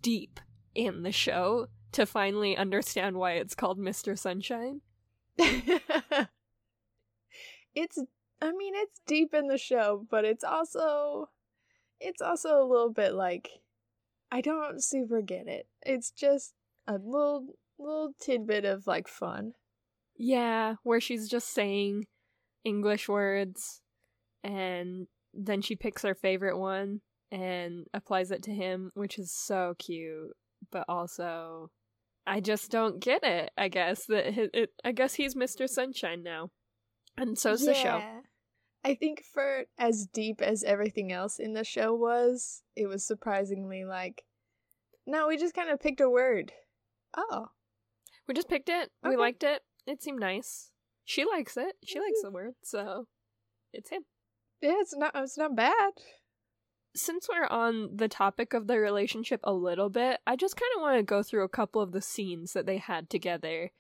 [0.02, 0.40] deep
[0.74, 4.18] in the show to finally understand why it's called Mr.
[4.18, 4.82] Sunshine.
[5.38, 6.28] it's
[8.42, 11.30] I mean it's deep in the show, but it's also
[12.00, 13.50] it's also a little bit like
[14.32, 15.68] I don't super get it.
[15.82, 16.54] It's just
[16.88, 17.48] a little
[17.80, 19.54] little tidbit of like fun.
[20.16, 22.06] Yeah, where she's just saying
[22.64, 23.82] English words
[24.44, 27.02] and then she picks her favorite one
[27.32, 30.32] and applies it to him, which is so cute,
[30.72, 31.72] but also
[32.26, 33.52] I just don't get it.
[33.58, 35.68] I guess that it, it, I guess he's Mr.
[35.68, 36.52] Sunshine now,
[37.18, 37.68] and so's yeah.
[37.68, 38.02] the show.
[38.86, 43.86] I think for as deep as everything else in the show was, it was surprisingly
[43.86, 44.24] like,
[45.06, 46.52] no, we just kind of picked a word.
[47.16, 47.48] Oh,
[48.28, 48.90] we just picked it.
[49.06, 49.10] Okay.
[49.10, 49.62] We liked it.
[49.86, 50.72] It seemed nice.
[51.06, 51.76] She likes it.
[51.84, 52.28] She likes mm-hmm.
[52.28, 53.08] the word, so
[53.74, 54.04] it's him.
[54.62, 55.12] Yeah, it's not.
[55.16, 55.94] It's not bad
[56.96, 60.82] since we're on the topic of the relationship a little bit, I just kind of
[60.82, 63.72] want to go through a couple of the scenes that they had together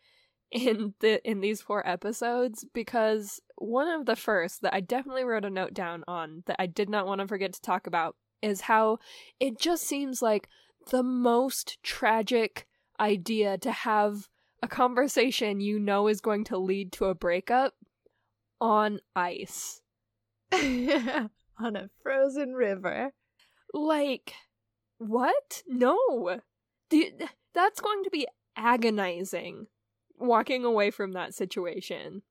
[0.51, 5.45] in the in these four episodes because one of the first that I definitely wrote
[5.45, 8.61] a note down on that I did not want to forget to talk about is
[8.61, 8.99] how
[9.39, 10.47] it just seems like
[10.91, 12.67] the most tragic
[12.99, 14.27] idea to have
[14.61, 17.73] a conversation you know is going to lead to a breakup
[18.61, 19.81] on ice.
[21.63, 23.11] on a frozen river.
[23.73, 24.33] Like,
[24.97, 25.63] what?
[25.67, 26.39] No.
[27.53, 29.67] That's going to be agonizing
[30.19, 32.21] walking away from that situation.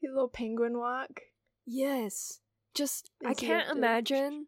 [0.00, 1.20] Your little penguin walk?
[1.66, 2.40] Yes.
[2.74, 4.46] Just, I can't imagine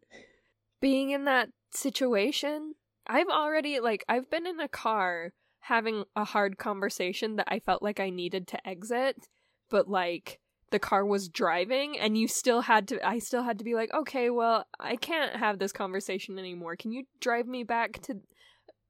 [0.81, 2.75] being in that situation.
[3.07, 7.81] I've already, like, I've been in a car having a hard conversation that I felt
[7.81, 9.27] like I needed to exit,
[9.69, 10.39] but, like,
[10.71, 13.93] the car was driving and you still had to I still had to be like,
[13.93, 16.75] "Okay, well, I can't have this conversation anymore.
[16.75, 18.21] Can you drive me back to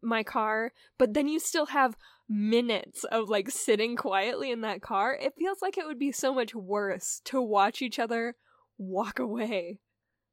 [0.01, 5.15] my car?" But then you still have minutes of like sitting quietly in that car.
[5.15, 8.35] It feels like it would be so much worse to watch each other
[8.77, 9.79] walk away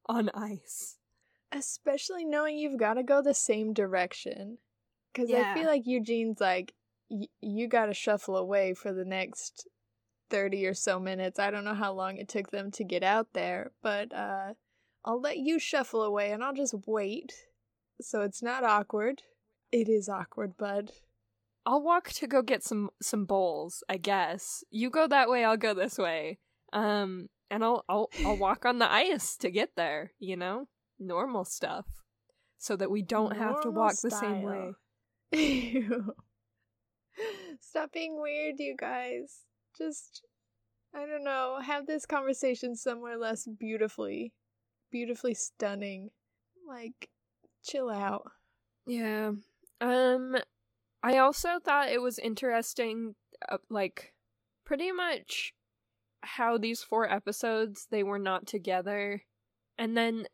[0.07, 0.99] on ice.
[1.53, 4.59] Especially knowing you've got to go the same direction.
[5.15, 5.53] Cuz yeah.
[5.53, 6.75] I feel like Eugene's like
[7.09, 9.67] y- you got to shuffle away for the next
[10.31, 11.39] 30 or so minutes.
[11.39, 14.55] I don't know how long it took them to get out there, but uh,
[15.05, 17.33] I'll let you shuffle away and I'll just wait.
[18.01, 19.23] So it's not awkward.
[19.73, 20.93] It is awkward, bud.
[21.65, 24.63] I'll walk to go get some some bowls, I guess.
[24.71, 26.39] You go that way, I'll go this way.
[26.73, 30.69] Um and I'll I'll I'll walk on the ice to get there, you know?
[30.99, 31.87] Normal stuff.
[32.59, 34.11] So that we don't Normal have to walk style.
[34.11, 34.75] the same way.
[37.61, 40.23] Stop being weird, you guys just
[40.95, 44.33] I don't know, have this conversation somewhere less beautifully
[44.91, 46.11] beautifully stunning.
[46.67, 47.11] Like
[47.65, 48.31] chill out.
[48.87, 49.33] Yeah.
[49.81, 50.37] Um
[51.03, 53.15] I also thought it was interesting
[53.49, 54.15] uh, like
[54.65, 55.53] pretty much
[56.23, 59.23] how these four episodes they were not together.
[59.79, 60.27] And then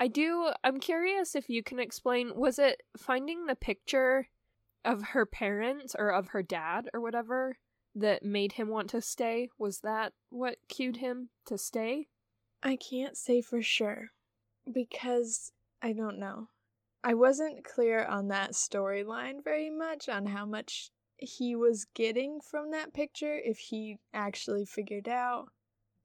[0.00, 4.28] I do I'm curious if you can explain was it finding the picture
[4.84, 7.58] of her parents or of her dad or whatever
[8.00, 9.48] that made him want to stay?
[9.58, 12.08] Was that what cued him to stay?
[12.62, 14.10] I can't say for sure
[14.70, 16.48] because I don't know.
[17.04, 22.70] I wasn't clear on that storyline very much on how much he was getting from
[22.70, 25.48] that picture, if he actually figured out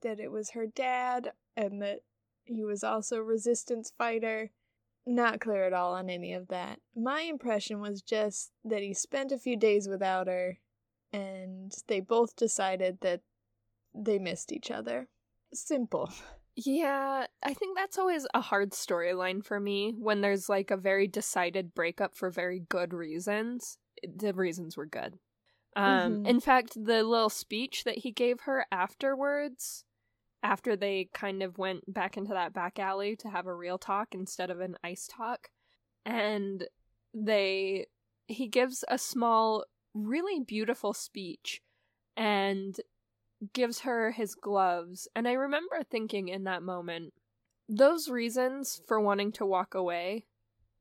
[0.01, 1.99] that it was her dad and that
[2.45, 4.51] he was also a resistance fighter.
[5.06, 6.79] Not clear at all on any of that.
[6.95, 10.60] My impression was just that he spent a few days without her
[11.13, 13.21] and they both decided that
[13.95, 15.08] they missed each other.
[15.54, 16.12] Simple.
[16.56, 21.08] Yeah, I think that's always a hard storyline for me when there's like a very
[21.08, 23.78] decided breakup for very good reasons.
[24.04, 25.17] The reasons were good.
[25.76, 26.26] Um mm-hmm.
[26.26, 29.86] in fact, the little speech that he gave her afterwards
[30.43, 34.10] after they kind of went back into that back alley to have a real talk
[34.13, 35.47] instead of an ice talk
[36.06, 36.65] and
[37.13, 37.88] they
[38.28, 41.62] he gives a small really beautiful speech
[42.15, 42.79] and
[43.53, 45.08] gives her his gloves.
[45.15, 47.13] And I remember thinking in that moment,
[47.67, 50.25] those reasons for wanting to walk away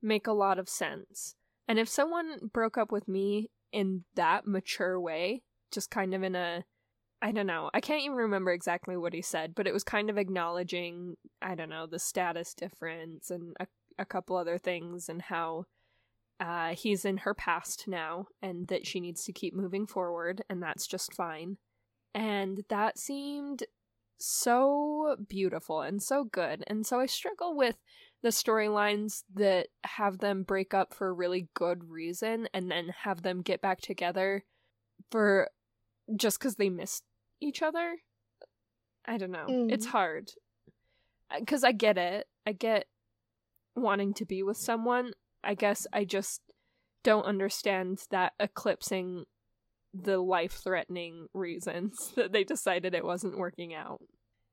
[0.01, 1.35] make a lot of sense.
[1.67, 6.35] And if someone broke up with me in that mature way, just kind of in
[6.35, 6.65] a
[7.21, 7.69] I don't know.
[7.73, 11.55] I can't even remember exactly what he said, but it was kind of acknowledging, I
[11.55, 15.63] don't know, the status difference and a, a couple other things and how
[16.39, 20.61] uh, he's in her past now and that she needs to keep moving forward, and
[20.61, 21.57] that's just fine.
[22.13, 23.63] And that seemed
[24.17, 26.63] so beautiful and so good.
[26.67, 27.77] And so I struggle with
[28.21, 33.21] the storylines that have them break up for a really good reason and then have
[33.21, 34.45] them get back together
[35.11, 35.49] for
[36.15, 37.03] just because they missed
[37.41, 37.97] each other.
[39.05, 39.47] I don't know.
[39.49, 39.71] Mm.
[39.71, 40.31] It's hard.
[41.37, 42.27] Because uh, I get it.
[42.45, 42.85] I get
[43.75, 45.13] wanting to be with someone.
[45.43, 46.41] I guess I just
[47.03, 49.25] don't understand that eclipsing
[49.93, 54.01] the life threatening reasons that they decided it wasn't working out.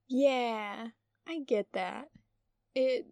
[0.08, 0.88] Yeah,
[1.26, 2.08] I get that.
[2.74, 3.06] It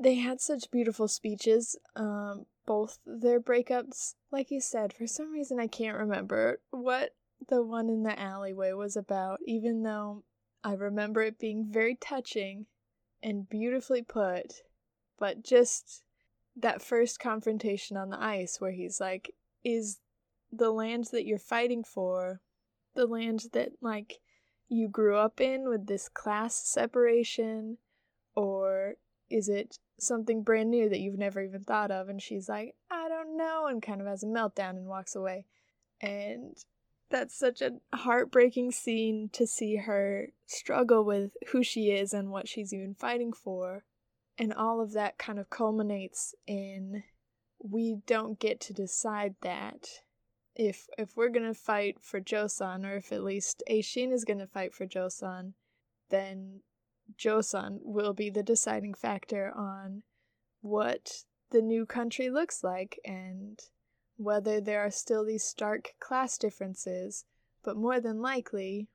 [0.00, 4.14] they had such beautiful speeches, um both their breakups.
[4.30, 7.10] Like you said, for some reason I can't remember what
[7.48, 10.24] the one in the alleyway was about, even though
[10.64, 12.66] I remember it being very touching
[13.22, 14.62] and beautifully put,
[15.18, 16.02] but just
[16.60, 19.34] that first confrontation on the ice where he's like,
[19.64, 19.98] is
[20.52, 22.40] the land that you're fighting for
[22.94, 24.14] the land that, like,
[24.68, 27.78] you grew up in with this class separation?
[28.34, 28.94] Or
[29.30, 32.08] is it something brand new that you've never even thought of?
[32.08, 35.44] And she's like, I don't know, and kind of has a meltdown and walks away.
[36.00, 36.56] And
[37.10, 42.48] that's such a heartbreaking scene to see her struggle with who she is and what
[42.48, 43.84] she's even fighting for.
[44.38, 47.02] And all of that kind of culminates in
[47.60, 50.02] we don't get to decide that.
[50.54, 54.74] If if we're gonna fight for Joseon, or if at least Aishin is gonna fight
[54.74, 55.54] for Joseon,
[56.08, 56.60] then
[57.16, 60.02] Joseon will be the deciding factor on
[60.60, 63.60] what the new country looks like and
[64.16, 67.24] whether there are still these stark class differences,
[67.62, 68.88] but more than likely,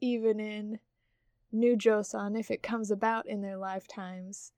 [0.00, 0.78] even in
[1.50, 4.52] New Joseon, if it comes about in their lifetimes,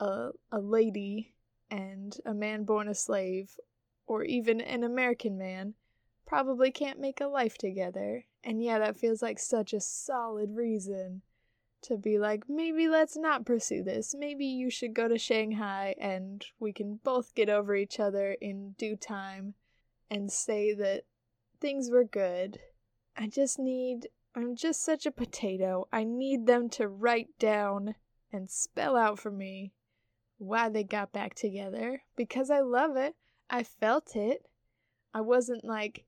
[0.00, 1.34] a, a lady
[1.70, 3.56] and a man born a slave,
[4.06, 5.74] or even an American man,
[6.26, 8.24] probably can't make a life together.
[8.42, 11.22] And yeah, that feels like such a solid reason
[11.82, 14.14] to be like, maybe let's not pursue this.
[14.18, 18.74] Maybe you should go to Shanghai and we can both get over each other in
[18.78, 19.54] due time
[20.10, 21.04] and say that
[21.60, 22.58] things were good.
[23.16, 24.08] I just need.
[24.34, 25.88] I'm just such a potato.
[25.92, 27.96] I need them to write down
[28.32, 29.72] and spell out for me
[30.40, 33.14] why they got back together because I love it.
[33.50, 34.46] I felt it.
[35.12, 36.04] I wasn't like,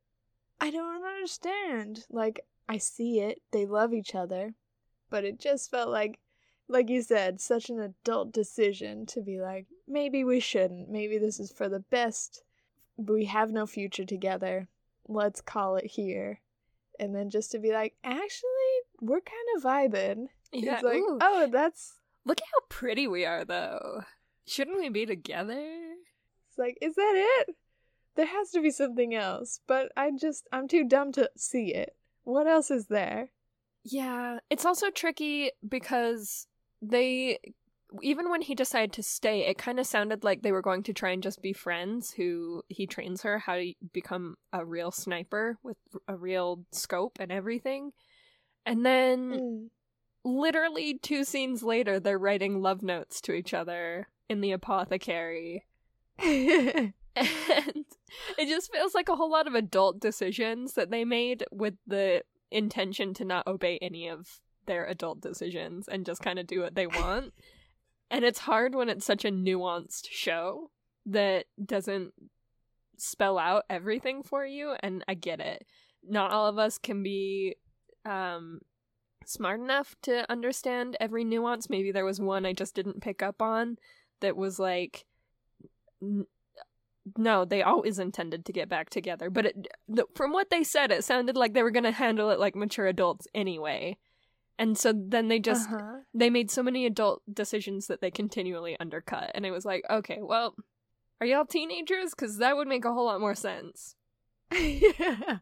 [0.59, 2.07] I don't understand.
[2.11, 3.43] Like, I see it.
[3.53, 4.55] They love each other.
[5.11, 6.19] But it just felt like,
[6.67, 10.89] like you said, such an adult decision to be like, maybe we shouldn't.
[10.89, 12.43] Maybe this is for the best
[12.97, 14.69] we have no future together.
[15.07, 16.41] Let's call it here.
[16.99, 18.49] And then just to be like, actually,
[19.03, 20.29] we're kind of vibing.
[20.53, 20.75] Yeah.
[20.75, 21.19] It's like, ooh.
[21.21, 21.99] oh, that's.
[22.25, 24.05] Look at how pretty we are, though.
[24.47, 25.61] Shouldn't we be together?
[26.49, 27.13] It's like, is that
[27.49, 27.57] it?
[28.15, 31.97] There has to be something else, but I just, I'm too dumb to see it.
[32.25, 33.31] What else is there?
[33.85, 36.47] Yeah, it's also tricky because
[36.81, 37.39] they
[38.01, 40.95] even when he decided to stay, it kind of sounded like they were going to
[40.95, 45.59] try and just be friends who he trains her how to become a real sniper
[45.63, 45.77] with
[46.09, 47.93] a real scope and everything.
[48.65, 49.69] And then Mm.
[50.25, 55.65] literally two scenes later they're writing love notes to each other in the apothecary.
[57.15, 57.85] And
[58.39, 62.23] it just feels like a whole lot of adult decisions that they made with the
[62.51, 66.75] intention to not obey any of their adult decisions and just kind of do what
[66.75, 67.33] they want.
[68.11, 70.71] and it's hard when it's such a nuanced show
[71.05, 72.13] that doesn't
[72.97, 75.67] spell out everything for you and I get it.
[76.07, 77.57] Not all of us can be
[78.05, 78.61] um
[79.25, 81.71] smart enough to understand every nuance.
[81.71, 83.77] Maybe there was one I just didn't pick up on
[84.23, 85.05] that was like
[86.03, 86.27] n-
[87.17, 90.91] no, they always intended to get back together, but it, the, from what they said,
[90.93, 93.97] it sounded like they were going to handle it like mature adults anyway.
[94.59, 95.99] And so then they just Uh-huh.
[96.15, 100.19] they made so many adult decisions that they continually undercut, and it was like, okay,
[100.23, 100.55] well,
[101.21, 102.11] are y'all teenagers?
[102.11, 103.97] Because that would make a whole lot more sense.
[104.53, 105.39] yeah.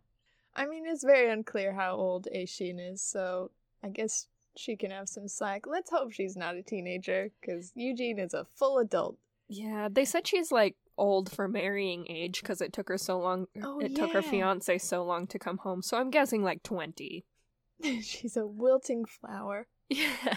[0.55, 3.51] I mean, it's very unclear how old Aishin is, so
[3.83, 4.28] I guess
[4.61, 5.66] she can have some slack.
[5.66, 9.16] Let's hope she's not a teenager, because Eugene is a full adult.
[9.48, 13.46] Yeah, they said she's like old for marrying age because it took her so long.
[13.62, 15.82] Oh, it took her fiance so long to come home.
[15.82, 17.24] So I'm guessing like twenty.
[18.02, 19.66] she's a wilting flower.
[19.88, 20.36] Yeah.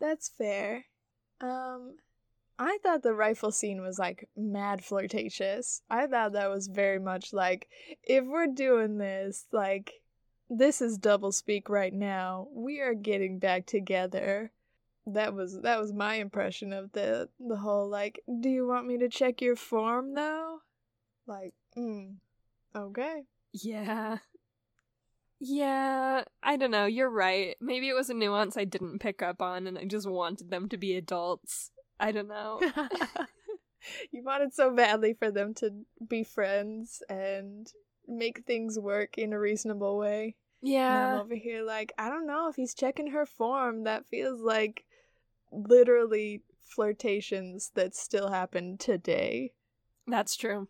[0.00, 0.86] That's fair.
[1.40, 1.96] Um,
[2.58, 5.82] I thought the rifle scene was like mad flirtatious.
[5.88, 7.68] I thought that was very much like,
[8.02, 9.92] if we're doing this, like,
[10.50, 12.48] this is double speak right now.
[12.52, 14.52] We are getting back together.
[15.06, 18.98] That was that was my impression of the the whole like, do you want me
[18.98, 20.58] to check your form though?
[21.26, 22.16] Like, mm,
[22.74, 23.24] okay.
[23.52, 24.18] Yeah.
[25.40, 26.86] Yeah, I don't know.
[26.86, 27.56] You're right.
[27.60, 30.68] Maybe it was a nuance I didn't pick up on and I just wanted them
[30.70, 31.70] to be adults.
[32.00, 32.60] I don't know.
[34.10, 35.70] you wanted so badly for them to
[36.06, 37.72] be friends and
[38.08, 40.36] make things work in a reasonable way.
[40.88, 41.20] And I'm Yeah.
[41.20, 43.84] over here like, I don't know if he's checking her form.
[43.84, 44.84] That feels like
[45.52, 49.52] literally flirtations that still happen today.
[50.06, 50.68] That's true.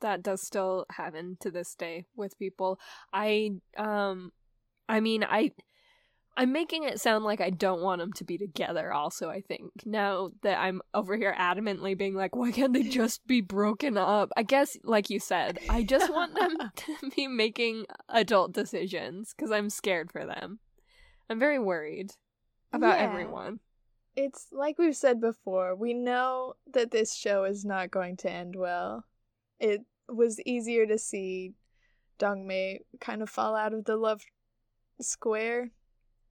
[0.00, 2.80] That does still happen to this day with people.
[3.12, 4.32] I um
[4.88, 5.52] I mean I
[6.36, 9.70] I'm making it sound like I don't want them to be together also, I think.
[9.84, 14.30] Now that I'm over here adamantly being like, why can't they just be broken up?
[14.36, 19.50] I guess like you said, I just want them to be making adult decisions cuz
[19.50, 20.60] I'm scared for them.
[21.28, 22.12] I'm very worried
[22.72, 23.04] about Yeah.
[23.04, 23.60] everyone.
[24.16, 28.56] It's like we've said before, we know that this show is not going to end
[28.56, 29.04] well.
[29.60, 31.54] It was easier to see
[32.18, 34.22] Dongmei kind of fall out of the love
[35.00, 35.70] square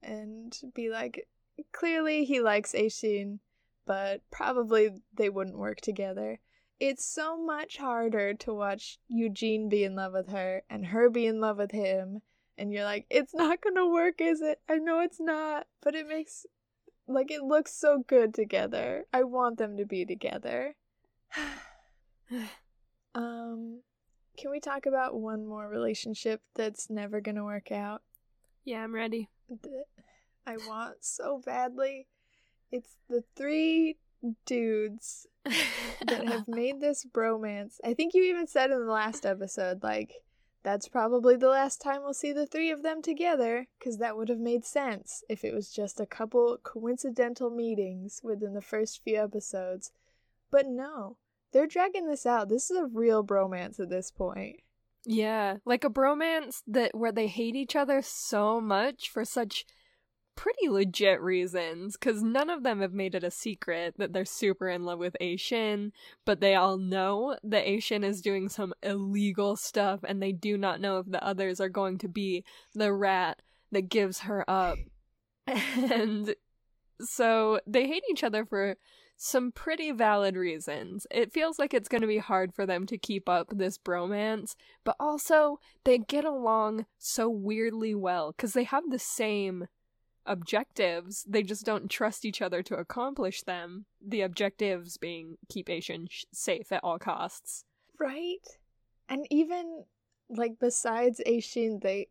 [0.02, 1.26] and be like,
[1.72, 3.38] clearly he likes Aishin,
[3.86, 6.40] but probably they wouldn't work together.
[6.80, 11.26] it's so much harder to watch Eugene be in love with her and her be
[11.26, 12.20] in love with him.
[12.58, 14.60] And you're like, it's not gonna work, is it?
[14.68, 16.44] I know it's not, but it makes
[17.06, 19.04] like it looks so good together.
[19.12, 20.74] I want them to be together.
[23.14, 23.80] um
[24.38, 28.02] can we talk about one more relationship that's never gonna work out?
[28.64, 29.28] Yeah, I'm ready.
[30.46, 32.06] I want so badly.
[32.70, 33.96] It's the three
[34.46, 37.76] dudes that have made this bromance.
[37.84, 40.22] I think you even said in the last episode, like,
[40.62, 44.28] that's probably the last time we'll see the three of them together, because that would
[44.28, 49.20] have made sense if it was just a couple coincidental meetings within the first few
[49.20, 49.90] episodes.
[50.50, 51.16] But no,
[51.52, 52.48] they're dragging this out.
[52.48, 54.60] This is a real bromance at this point.
[55.04, 59.64] Yeah, like a bromance that where they hate each other so much for such
[60.36, 64.68] pretty legit reasons because none of them have made it a secret that they're super
[64.68, 65.92] in love with Aishin,
[66.24, 70.80] but they all know that Aishin is doing some illegal stuff and they do not
[70.80, 72.44] know if the others are going to be
[72.74, 73.42] the rat
[73.72, 74.78] that gives her up.
[75.46, 76.36] And
[77.00, 78.76] so they hate each other for
[79.24, 81.06] some pretty valid reasons.
[81.08, 84.56] It feels like it's going to be hard for them to keep up this bromance,
[84.82, 89.68] but also they get along so weirdly well because they have the same
[90.26, 91.24] objectives.
[91.28, 93.84] They just don't trust each other to accomplish them.
[94.04, 97.64] The objectives being keep Aishin sh- safe at all costs.
[98.00, 98.44] Right?
[99.08, 99.84] And even
[100.30, 102.08] like besides Aishin, they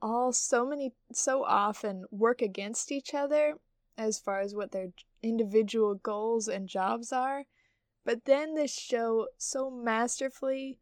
[0.00, 3.54] all so many so often work against each other
[3.96, 4.88] as far as what their
[5.22, 7.44] individual goals and jobs are.
[8.04, 10.78] But then this show so masterfully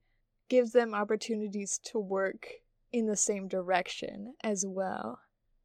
[0.49, 2.47] gives them opportunities to work
[2.93, 5.21] in the same direction as well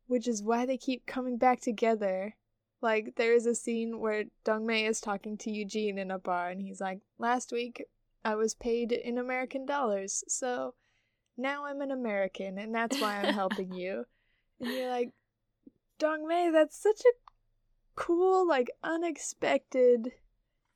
[0.08, 2.36] which is why they keep coming back together.
[2.82, 6.50] Like there is a scene where Dong Dongmei is talking to Eugene in a bar
[6.50, 7.86] and he's like, "Last week
[8.24, 10.76] I was paid in American dollars, so
[11.38, 14.06] now I'm an American and that's why I'm helping you."
[14.58, 15.12] And you're like,
[16.00, 17.25] "Dongmei, that's such a
[17.96, 20.12] cool like unexpected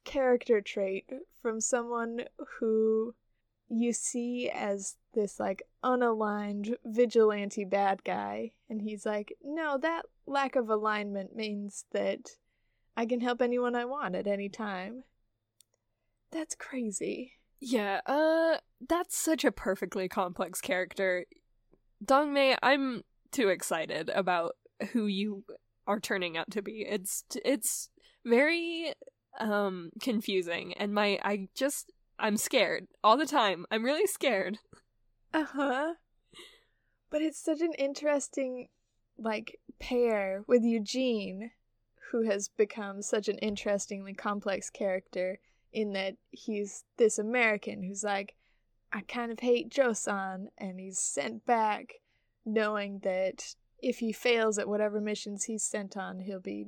[0.05, 1.09] character trait
[1.41, 2.21] from someone
[2.59, 3.13] who
[3.69, 10.55] you see as this like unaligned vigilante bad guy and he's like no that lack
[10.55, 12.31] of alignment means that
[12.97, 15.03] i can help anyone i want at any time.
[16.31, 17.33] That's crazy.
[17.59, 18.57] Yeah uh
[18.87, 21.25] that's such a perfectly complex character.
[22.03, 24.55] Dongmei i'm too excited about
[24.93, 25.43] who you
[25.89, 27.89] are turning out to be it's it's
[28.25, 28.93] very
[29.39, 33.65] um confusing and my i just I'm scared all the time.
[33.71, 34.59] I'm really scared.
[35.33, 35.93] Uh huh.
[37.09, 38.67] But it's such an interesting,
[39.17, 41.51] like, pair with Eugene,
[42.11, 45.39] who has become such an interestingly complex character
[45.71, 48.35] in that he's this American who's like,
[48.91, 51.93] I kind of hate Joseon, and he's sent back
[52.45, 56.67] knowing that if he fails at whatever missions he's sent on, he'll be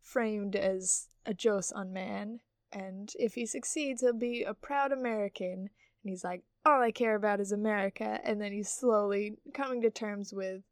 [0.00, 2.40] framed as a Joseon man
[2.72, 5.70] and if he succeeds, he'll be a proud American.
[6.02, 8.20] And he's like, all I care about is America.
[8.24, 10.62] And then he's slowly coming to terms with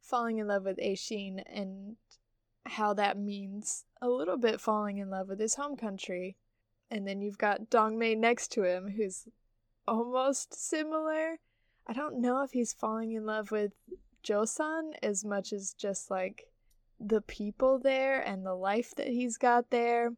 [0.00, 1.96] falling in love with Aishin and
[2.66, 6.36] how that means a little bit falling in love with his home country.
[6.90, 9.26] And then you've got Dongmei next to him, who's
[9.88, 11.38] almost similar.
[11.86, 13.72] I don't know if he's falling in love with
[14.22, 16.46] Joseon as much as just like
[17.00, 20.12] the people there and the life that he's got there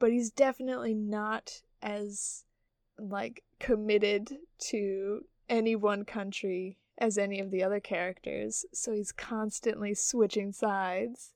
[0.00, 2.44] but he's definitely not as
[2.98, 9.94] like committed to any one country as any of the other characters, so he's constantly
[9.94, 11.32] switching sides.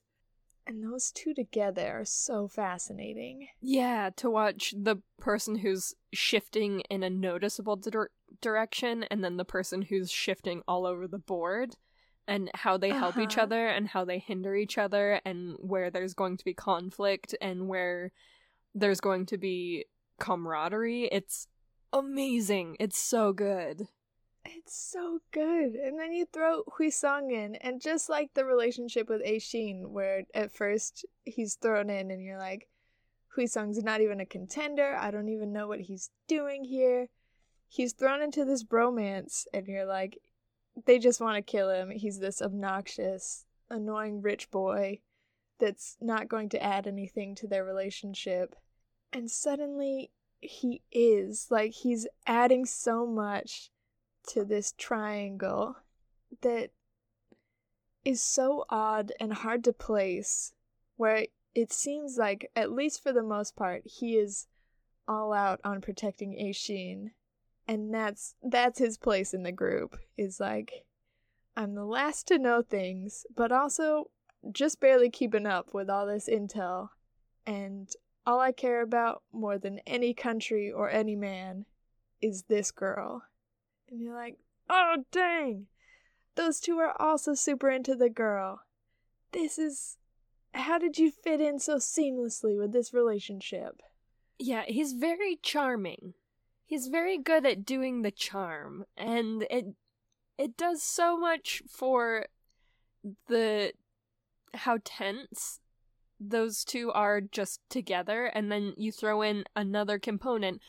[0.67, 3.47] And those two together are so fascinating.
[3.61, 8.07] Yeah, to watch the person who's shifting in a noticeable di-
[8.41, 11.75] direction and then the person who's shifting all over the board
[12.27, 13.21] and how they help uh-huh.
[13.21, 17.35] each other and how they hinder each other and where there's going to be conflict
[17.41, 18.11] and where
[18.73, 19.85] there's going to be
[20.19, 21.09] camaraderie.
[21.11, 21.47] It's
[21.93, 22.77] amazing.
[22.79, 23.87] It's so good.
[24.45, 25.73] It's so good.
[25.73, 30.51] And then you throw Huisong in, and just like the relationship with Aishin, where at
[30.53, 32.67] first he's thrown in and you're like,
[33.35, 34.95] Huisong's not even a contender.
[34.95, 37.09] I don't even know what he's doing here.
[37.67, 40.19] He's thrown into this bromance, and you're like,
[40.85, 41.89] they just want to kill him.
[41.89, 44.99] He's this obnoxious, annoying rich boy
[45.59, 48.55] that's not going to add anything to their relationship
[49.15, 50.11] and suddenly
[50.41, 53.71] he is like he's adding so much
[54.27, 55.77] to this triangle
[56.41, 56.69] that
[58.03, 60.53] is so odd and hard to place
[60.97, 64.47] where it seems like at least for the most part he is
[65.07, 67.11] all out on protecting Aishin.
[67.67, 69.97] And that's that's his place in the group.
[70.17, 70.85] Is like
[71.57, 74.11] I'm the last to know things, but also
[74.51, 76.89] just barely keeping up with all this intel.
[77.45, 77.89] And
[78.25, 81.65] all I care about more than any country or any man
[82.21, 83.23] is this girl.
[83.89, 84.37] And you're like,
[84.69, 85.67] oh dang!
[86.35, 88.61] Those two are also super into the girl.
[89.31, 89.97] This is.
[90.53, 93.81] How did you fit in so seamlessly with this relationship?
[94.39, 96.13] Yeah, he's very charming.
[96.65, 99.65] He's very good at doing the charm, and it
[100.37, 102.25] it does so much for
[103.27, 103.71] the
[104.53, 105.59] how tense
[106.19, 110.61] those two are just together and then you throw in another component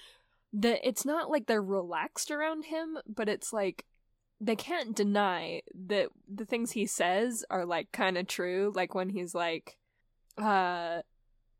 [0.52, 3.84] that it's not like they're relaxed around him but it's like
[4.40, 9.08] they can't deny that the things he says are like kind of true like when
[9.08, 9.78] he's like
[10.36, 11.00] uh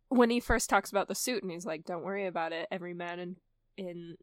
[0.08, 2.92] when he first talks about the suit and he's like don't worry about it every
[2.92, 3.36] man in
[3.76, 4.16] in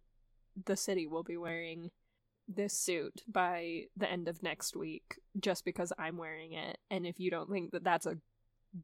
[0.65, 1.91] the city will be wearing
[2.47, 6.77] this suit by the end of next week just because I'm wearing it.
[6.91, 8.17] And if you don't think that that's a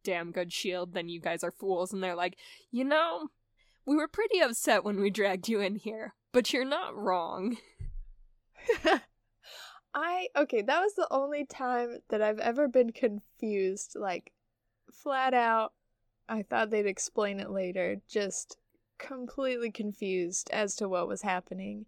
[0.03, 1.93] damn good shield then you guys are fools.
[1.93, 2.38] And they're like
[2.72, 3.30] you know
[3.86, 7.57] we were pretty upset when we dragged you in here but you're not wrong.
[9.93, 14.32] I okay, that was the only time that I've ever been confused, like
[14.91, 15.74] flat out.
[16.28, 18.57] I thought they'd explain it later, just
[19.00, 21.86] completely confused as to what was happening.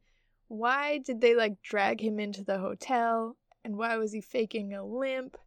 [0.48, 3.38] Why did they like drag him into the hotel?
[3.64, 5.38] And why was he faking a limp?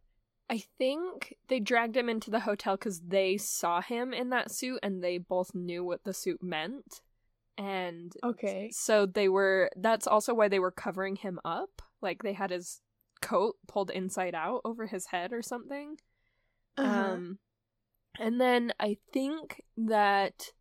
[0.49, 4.79] I think they dragged him into the hotel because they saw him in that suit
[4.83, 7.01] and they both knew what the suit meant.
[7.57, 9.69] And okay, so they were.
[9.75, 12.81] That's also why they were covering him up like they had his
[13.21, 15.97] coat pulled inside out over his head or something.
[16.77, 17.13] Uh-huh.
[17.13, 17.39] Um
[18.19, 20.51] and then I think that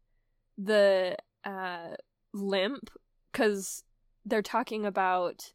[0.57, 1.95] the uh
[2.33, 2.91] limp
[3.33, 3.85] cuz
[4.25, 5.53] they're talking about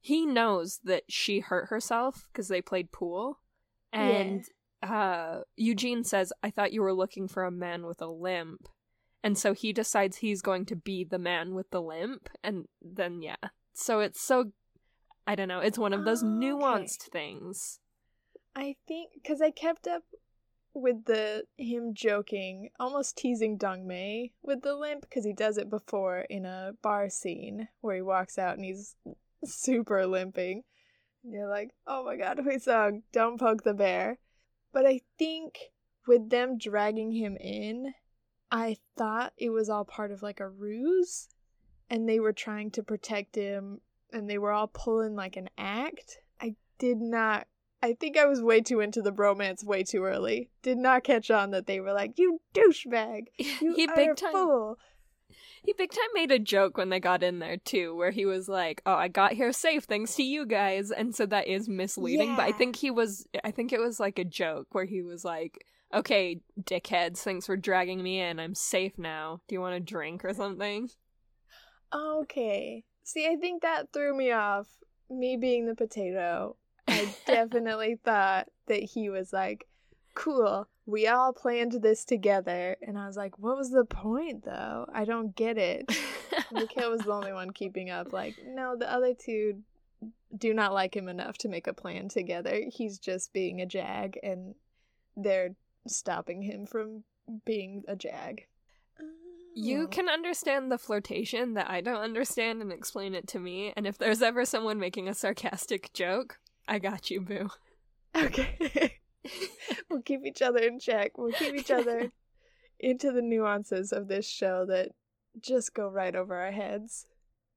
[0.00, 3.40] he knows that she hurt herself cuz they played pool
[3.92, 4.44] and
[4.82, 4.92] yeah.
[4.92, 8.68] uh Eugene says I thought you were looking for a man with a limp.
[9.22, 13.22] And so he decides he's going to be the man with the limp and then
[13.22, 13.36] yeah.
[13.74, 14.52] So it's so
[15.26, 15.60] I don't know.
[15.60, 17.10] It's one of those oh, nuanced okay.
[17.10, 17.80] things.
[18.54, 20.04] I think because I kept up
[20.76, 26.20] with the him joking, almost teasing Dongmei with the limp because he does it before
[26.28, 28.94] in a bar scene where he walks out and he's
[29.44, 30.64] super limping.
[31.24, 34.18] And you're like, oh my god, Huisong, don't poke the bear.
[34.72, 35.58] But I think
[36.06, 37.94] with them dragging him in,
[38.50, 41.28] I thought it was all part of like a ruse
[41.88, 43.80] and they were trying to protect him
[44.12, 46.18] and they were all pulling like an act.
[46.38, 47.46] I did not
[47.82, 50.50] I think I was way too into the bromance way too early.
[50.62, 54.78] Did not catch on that they were like, "You douchebag, you he big time, fool."
[55.62, 58.48] He big time made a joke when they got in there too, where he was
[58.48, 62.30] like, "Oh, I got here safe thanks to you guys," and so that is misleading.
[62.30, 62.36] Yeah.
[62.36, 65.24] But I think he was, I think it was like a joke where he was
[65.24, 68.40] like, "Okay, dickheads, thanks for dragging me in.
[68.40, 69.40] I'm safe now.
[69.48, 70.88] Do you want a drink or something?"
[71.94, 74.66] Okay, See, I think that threw me off.
[75.08, 76.56] Me being the potato,
[76.88, 79.66] I definitely thought that he was like,
[80.14, 82.76] cool, we all planned this together.
[82.82, 84.86] And I was like, what was the point though?
[84.92, 85.90] I don't get it.
[86.52, 88.12] Mikhail was the only one keeping up.
[88.12, 89.62] Like, no, the other two
[90.36, 92.62] do not like him enough to make a plan together.
[92.68, 94.54] He's just being a jag and
[95.16, 95.54] they're
[95.86, 97.04] stopping him from
[97.44, 98.46] being a jag.
[99.54, 99.90] You hmm.
[99.90, 103.72] can understand the flirtation that I don't understand and explain it to me.
[103.76, 106.38] And if there's ever someone making a sarcastic joke,
[106.68, 107.50] I got you, boo.
[108.16, 108.98] Okay.
[109.90, 111.18] we'll keep each other in check.
[111.18, 112.10] We'll keep each other
[112.80, 114.90] into the nuances of this show that
[115.40, 117.06] just go right over our heads.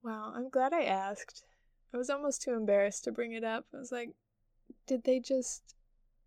[0.03, 1.43] Wow, I'm glad I asked.
[1.93, 3.66] I was almost too embarrassed to bring it up.
[3.74, 4.12] I was like,
[4.86, 5.76] did they just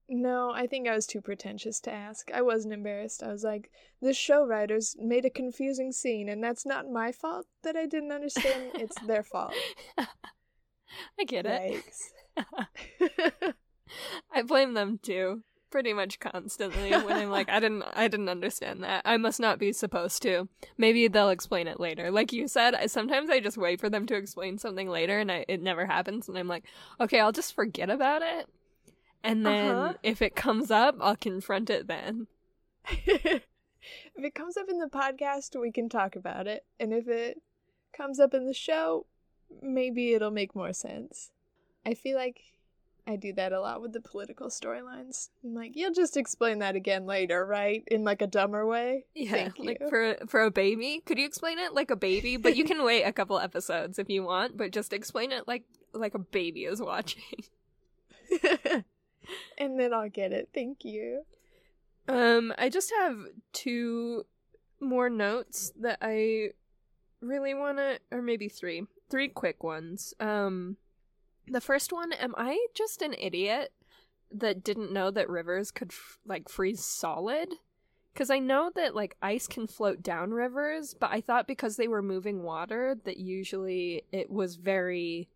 [0.08, 2.30] no, I think I was too pretentious to ask.
[2.32, 3.22] I wasn't embarrassed.
[3.22, 3.70] I was like,
[4.02, 8.12] the show writers made a confusing scene, and that's not my fault that I didn't
[8.12, 8.72] understand.
[8.74, 9.54] it's their fault.
[9.98, 11.78] I get Yikes.
[11.78, 11.84] it.
[14.32, 16.90] I blame them too, pretty much constantly.
[16.90, 19.02] When I'm like, I didn't, I didn't understand that.
[19.04, 20.48] I must not be supposed to.
[20.78, 22.10] Maybe they'll explain it later.
[22.10, 25.30] Like you said, I, sometimes I just wait for them to explain something later, and
[25.30, 26.28] I, it never happens.
[26.28, 26.64] And I'm like,
[27.00, 28.48] okay, I'll just forget about it
[29.24, 29.92] and then uh-huh.
[30.02, 32.26] if it comes up, I'll confront it then.
[32.88, 33.44] if
[34.16, 36.64] it comes up in the podcast, we can talk about it.
[36.80, 37.38] And if it
[37.96, 39.06] comes up in the show,
[39.62, 41.30] maybe it'll make more sense.
[41.84, 42.40] I feel like
[43.06, 45.30] I do that a lot with the political storylines.
[45.44, 47.82] I'm like, you'll just explain that again later, right?
[47.88, 49.06] In like a dumber way.
[49.14, 51.02] Yeah, like for for a baby.
[51.04, 52.36] Could you explain it like a baby?
[52.36, 55.64] But you can wait a couple episodes if you want, but just explain it like
[55.92, 57.22] like a baby is watching.
[59.58, 60.50] and then I'll get it.
[60.54, 61.24] Thank you.
[62.08, 63.16] Um, I just have
[63.52, 64.26] two
[64.80, 66.50] more notes that I
[67.20, 70.12] really want to, or maybe three, three quick ones.
[70.18, 70.76] Um,
[71.46, 73.72] the first one, am I just an idiot
[74.30, 77.54] that didn't know that rivers could f- like freeze solid?
[78.12, 81.88] Because I know that like ice can float down rivers, but I thought because they
[81.88, 85.28] were moving water that usually it was very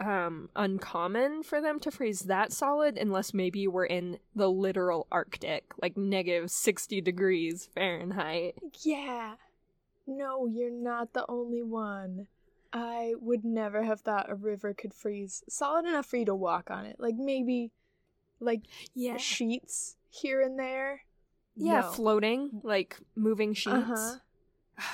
[0.00, 5.64] um uncommon for them to freeze that solid unless maybe were in the literal arctic
[5.82, 8.54] like negative 60 degrees fahrenheit
[8.84, 9.34] Yeah.
[10.06, 12.28] No, you're not the only one.
[12.72, 16.70] I would never have thought a river could freeze solid enough for you to walk
[16.70, 16.96] on it.
[16.98, 17.70] Like maybe
[18.40, 18.62] like
[18.94, 21.02] yeah sheets here and there.
[21.56, 21.90] yeah No.
[21.90, 24.14] floating like moving sheets Uh-huh.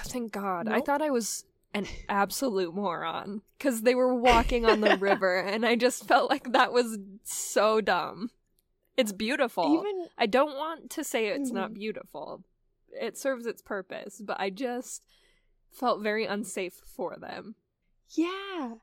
[0.05, 1.45] thank god i thought i was
[1.75, 6.53] an absolute moron because they were walking on the river and i just felt like
[6.53, 8.31] that was so dumb
[8.97, 11.75] it's beautiful Even I don't want to say it's not Mhm.
[11.75, 12.45] beautiful.
[12.93, 15.03] It serves its purpose, but I just
[15.73, 17.57] felt very unsafe for them.
[18.11, 18.75] Yeah.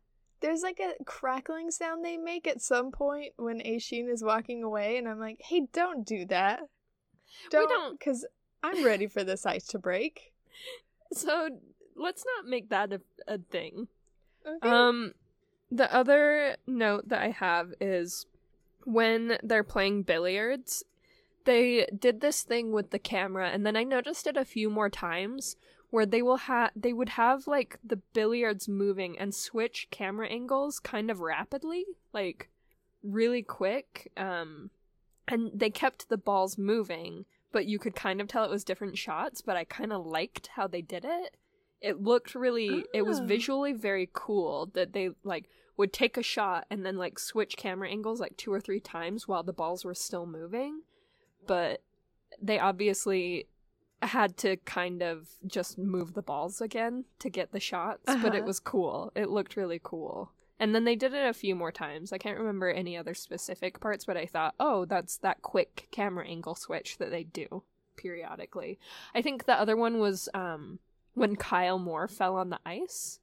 [0.41, 4.97] There's like a crackling sound they make at some point when Aishin is walking away
[4.97, 6.61] and I'm like, "Hey, don't do that."
[7.49, 8.25] Don't don't- cuz
[8.63, 10.33] I'm ready for this ice to break.
[11.13, 11.49] So
[11.95, 13.87] let's not make that a, a thing.
[14.45, 14.69] Okay.
[14.69, 15.13] Um,
[15.69, 18.25] the other note that I have is
[18.83, 20.83] when they're playing billiards,
[21.45, 24.89] they did this thing with the camera, and then I noticed it a few more
[24.89, 25.55] times
[25.91, 30.79] where they will have they would have like the billiards moving and switch camera angles
[30.79, 32.49] kind of rapidly, like
[33.03, 34.11] really quick.
[34.17, 34.71] Um,
[35.27, 38.97] and they kept the balls moving, but you could kind of tell it was different
[38.97, 39.41] shots.
[39.41, 41.37] But I kind of liked how they did it
[41.81, 43.25] it looked really it was Oh.
[43.25, 47.89] visually very cool that they like would take a shot and then like switch camera
[47.89, 50.81] angles like two or three times while the balls were still moving
[51.47, 51.81] but
[52.39, 53.47] they obviously
[54.01, 58.39] had to kind of just move the balls again to get the shots but it
[58.39, 58.45] Uh-huh.
[58.45, 62.11] was cool it looked really cool and then they did it a few more times
[62.13, 66.25] i can't remember any other specific parts but i thought oh that's that quick camera
[66.27, 67.63] angle switch that they do
[67.97, 68.79] periodically
[69.15, 70.79] i think the other one was um
[71.13, 73.19] when Kyle Moore fell on the ice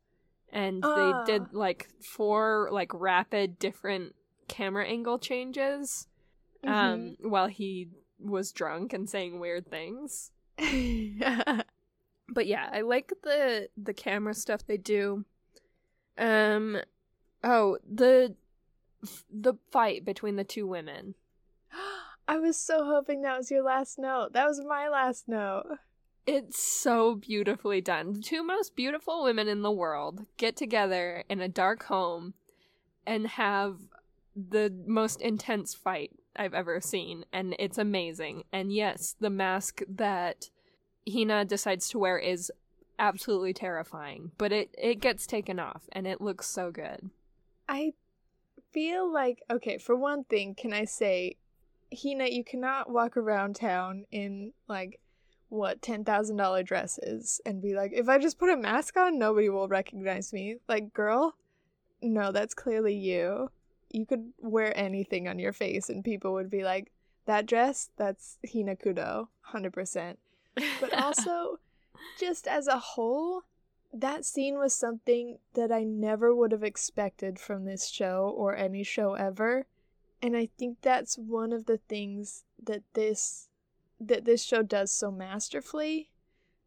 [0.52, 1.24] and Ah.
[1.26, 4.14] they did like four like rapid different
[4.46, 6.06] camera angle changes
[6.64, 7.88] um while he
[8.20, 10.32] was drunk and saying weird things.
[12.28, 15.24] But yeah, I like the the camera stuff they do.
[16.16, 16.78] Um
[17.42, 18.36] oh, the
[19.30, 21.14] the fight between the two women.
[22.28, 24.34] I was so hoping that was your last note.
[24.34, 25.78] That was my last note.
[26.26, 28.12] It's so beautifully done.
[28.12, 32.34] The two most beautiful women in the world get together in a dark home
[33.06, 33.78] and have
[34.50, 38.44] the most intense fight I've ever seen, and it's amazing.
[38.52, 40.50] And yes, the mask that
[41.12, 42.52] Hina decides to wear is
[42.98, 47.10] absolutely terrifying, but it, it gets taken off, and it looks so good.
[47.68, 47.94] I
[48.72, 51.36] feel like okay, for one thing, can I say
[51.92, 55.00] Hina, you cannot walk around town in like
[55.48, 59.18] what ten thousand dollar dresses and be like, if I just put a mask on,
[59.18, 60.56] nobody will recognize me.
[60.68, 61.34] Like, girl,
[62.02, 63.50] no, that's clearly you.
[63.90, 66.92] You could wear anything on your face and people would be like,
[67.28, 70.18] that dress, that's Hina Kudo, hundred percent.
[70.80, 71.58] But also,
[72.18, 73.42] just as a whole,
[73.92, 78.82] that scene was something that I never would have expected from this show or any
[78.82, 79.66] show ever.
[80.22, 83.48] And I think that's one of the things that this
[84.00, 86.10] that this show does so masterfully.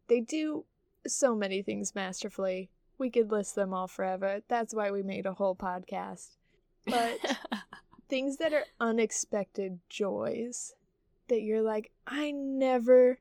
[0.08, 0.64] They do
[1.06, 2.70] so many things masterfully.
[2.98, 4.42] We could list them all forever.
[4.48, 6.36] That's why we made a whole podcast.
[6.86, 7.18] But
[8.08, 10.74] things that are unexpected joys
[11.28, 13.18] that you're like, I never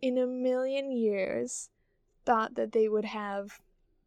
[0.00, 1.70] in a million years
[2.24, 3.60] thought that they would have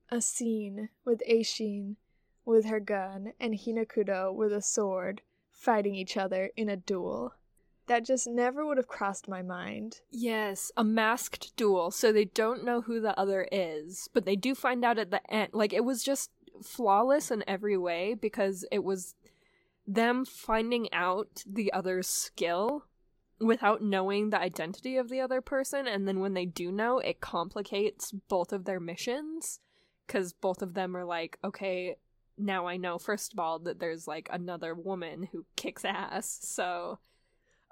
[0.09, 1.95] a scene with Aishin
[2.45, 5.21] with her gun and Hina Kudo with a sword
[5.51, 7.33] fighting each other in a duel.
[7.87, 10.01] That just never would have crossed my mind.
[10.09, 14.55] Yes, a masked duel, so they don't know who the other is, but they do
[14.55, 15.49] find out at the end.
[15.53, 16.31] Like, it was just
[16.63, 19.15] flawless in every way because it was
[19.87, 22.85] them finding out the other's skill
[23.39, 27.19] without knowing the identity of the other person, and then when they do know, it
[27.19, 29.59] complicates both of their missions
[30.07, 31.95] because both of them are like, okay,
[32.37, 36.39] now I know first of all that there's like another woman who kicks ass.
[36.41, 36.99] So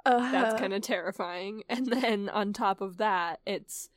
[0.06, 1.64] Uh, that's kind of terrifying.
[1.70, 3.90] And then on top of that, it's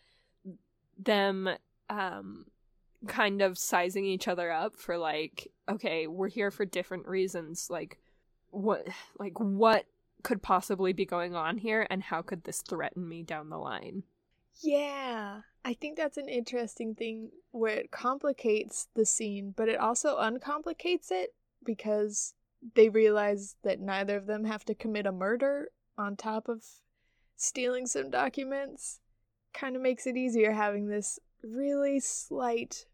[0.99, 1.49] them
[1.91, 2.47] um
[3.07, 7.69] kind of sizing each other up for like okay, we're here for different reasons.
[7.71, 7.99] Like
[8.51, 8.87] what
[9.19, 9.87] like what
[10.23, 14.03] could possibly be going on here and how could this threaten me down the line?
[14.63, 20.17] Yeah, I think that's an interesting thing where it complicates the scene, but it also
[20.17, 21.35] uncomplicates it
[21.65, 22.35] because
[22.75, 26.65] they realize that neither of them have to commit a murder on top of
[27.37, 29.01] stealing some documents.
[29.53, 32.87] Kind of makes it easier having this really slight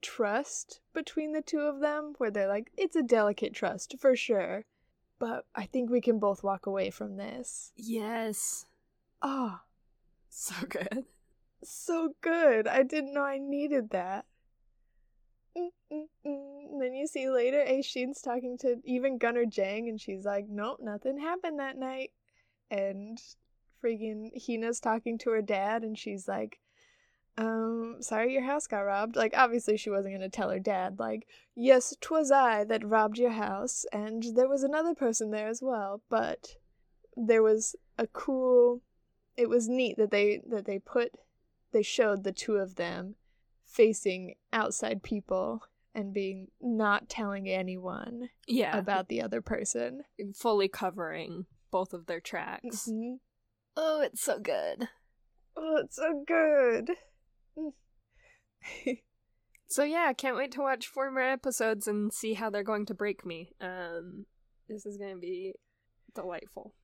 [0.00, 4.64] trust between the two of them where they're like, it's a delicate trust for sure.
[5.18, 7.72] But I think we can both walk away from this.
[7.76, 8.66] Yes.
[9.20, 9.60] Oh,
[10.28, 11.04] So good.
[11.64, 12.68] so good.
[12.68, 14.26] I didn't know I needed that.
[15.56, 16.80] Mm-mm-mm.
[16.80, 21.18] Then you see later, Aishin's talking to even Gunner Jang, and she's like, "Nope, nothing
[21.18, 22.12] happened that night."
[22.70, 23.18] And
[23.82, 26.60] freaking Hina's talking to her dad, and she's like,
[27.38, 30.98] "Um, sorry, your house got robbed." Like, obviously, she wasn't gonna tell her dad.
[30.98, 35.62] Like, yes, 'twas I that robbed your house, and there was another person there as
[35.62, 36.02] well.
[36.10, 36.56] But
[37.16, 38.82] there was a cool
[39.36, 41.12] it was neat that they that they put
[41.70, 43.14] they showed the two of them
[43.64, 45.62] facing outside people
[45.94, 48.76] and being not telling anyone Yeah.
[48.76, 50.04] about the other person.
[50.34, 52.88] fully covering both of their tracks.
[52.88, 53.20] Mhm.
[53.76, 54.88] Oh, it's so good.
[55.56, 56.96] Oh, it's so good.
[59.70, 62.94] So yeah, can't wait to watch four more episodes and see how they're going to
[62.94, 63.52] break me.
[63.60, 64.24] Um
[64.68, 65.54] this is going to be
[66.14, 66.74] delightful.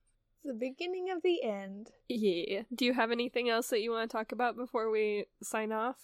[0.43, 1.89] the beginning of the end.
[2.07, 2.61] Yeah.
[2.73, 5.97] Do you have anything else that you want to talk about before we sign off?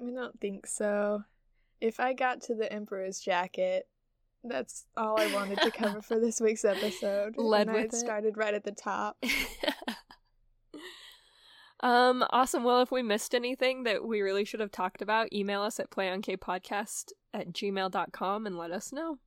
[0.00, 1.24] I don't think so.
[1.80, 3.88] If I got to the Emperor's jacket,
[4.44, 7.34] that's all I wanted to cover for this week's episode.
[7.36, 7.96] Led and I with it.
[7.96, 9.16] started right at the top.
[11.82, 12.64] um awesome.
[12.64, 15.90] Well, if we missed anything that we really should have talked about, email us at
[15.90, 19.18] playonkpodcast at gmail.com and let us know.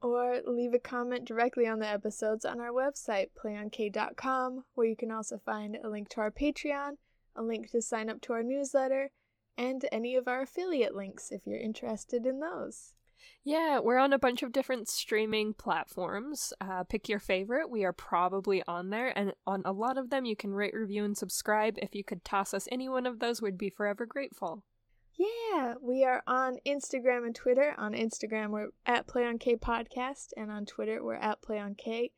[0.00, 5.10] Or leave a comment directly on the episodes on our website, playonk.com, where you can
[5.10, 6.92] also find a link to our Patreon,
[7.34, 9.10] a link to sign up to our newsletter,
[9.56, 12.94] and any of our affiliate links if you're interested in those.
[13.44, 16.52] Yeah, we're on a bunch of different streaming platforms.
[16.60, 17.70] Uh, pick your favorite.
[17.70, 21.04] We are probably on there, and on a lot of them, you can rate, review,
[21.04, 21.78] and subscribe.
[21.78, 24.64] If you could toss us any one of those, we'd be forever grateful.
[25.18, 27.74] Yeah, we are on Instagram and Twitter.
[27.76, 32.12] On Instagram, we're at PlayOnK Podcast, and on Twitter, we're at PlayOnK.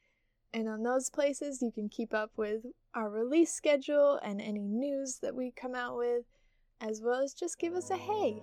[0.52, 5.20] And on those places, you can keep up with our release schedule and any news
[5.22, 6.24] that we come out with,
[6.80, 8.42] as well as just give us a hey.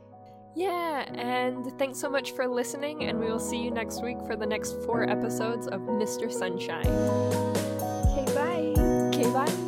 [0.57, 4.35] Yeah, and thanks so much for listening, and we will see you next week for
[4.35, 6.31] the next four episodes of Mr.
[6.31, 6.87] Sunshine.
[6.87, 8.73] Okay, bye.
[9.13, 9.66] Okay, bye.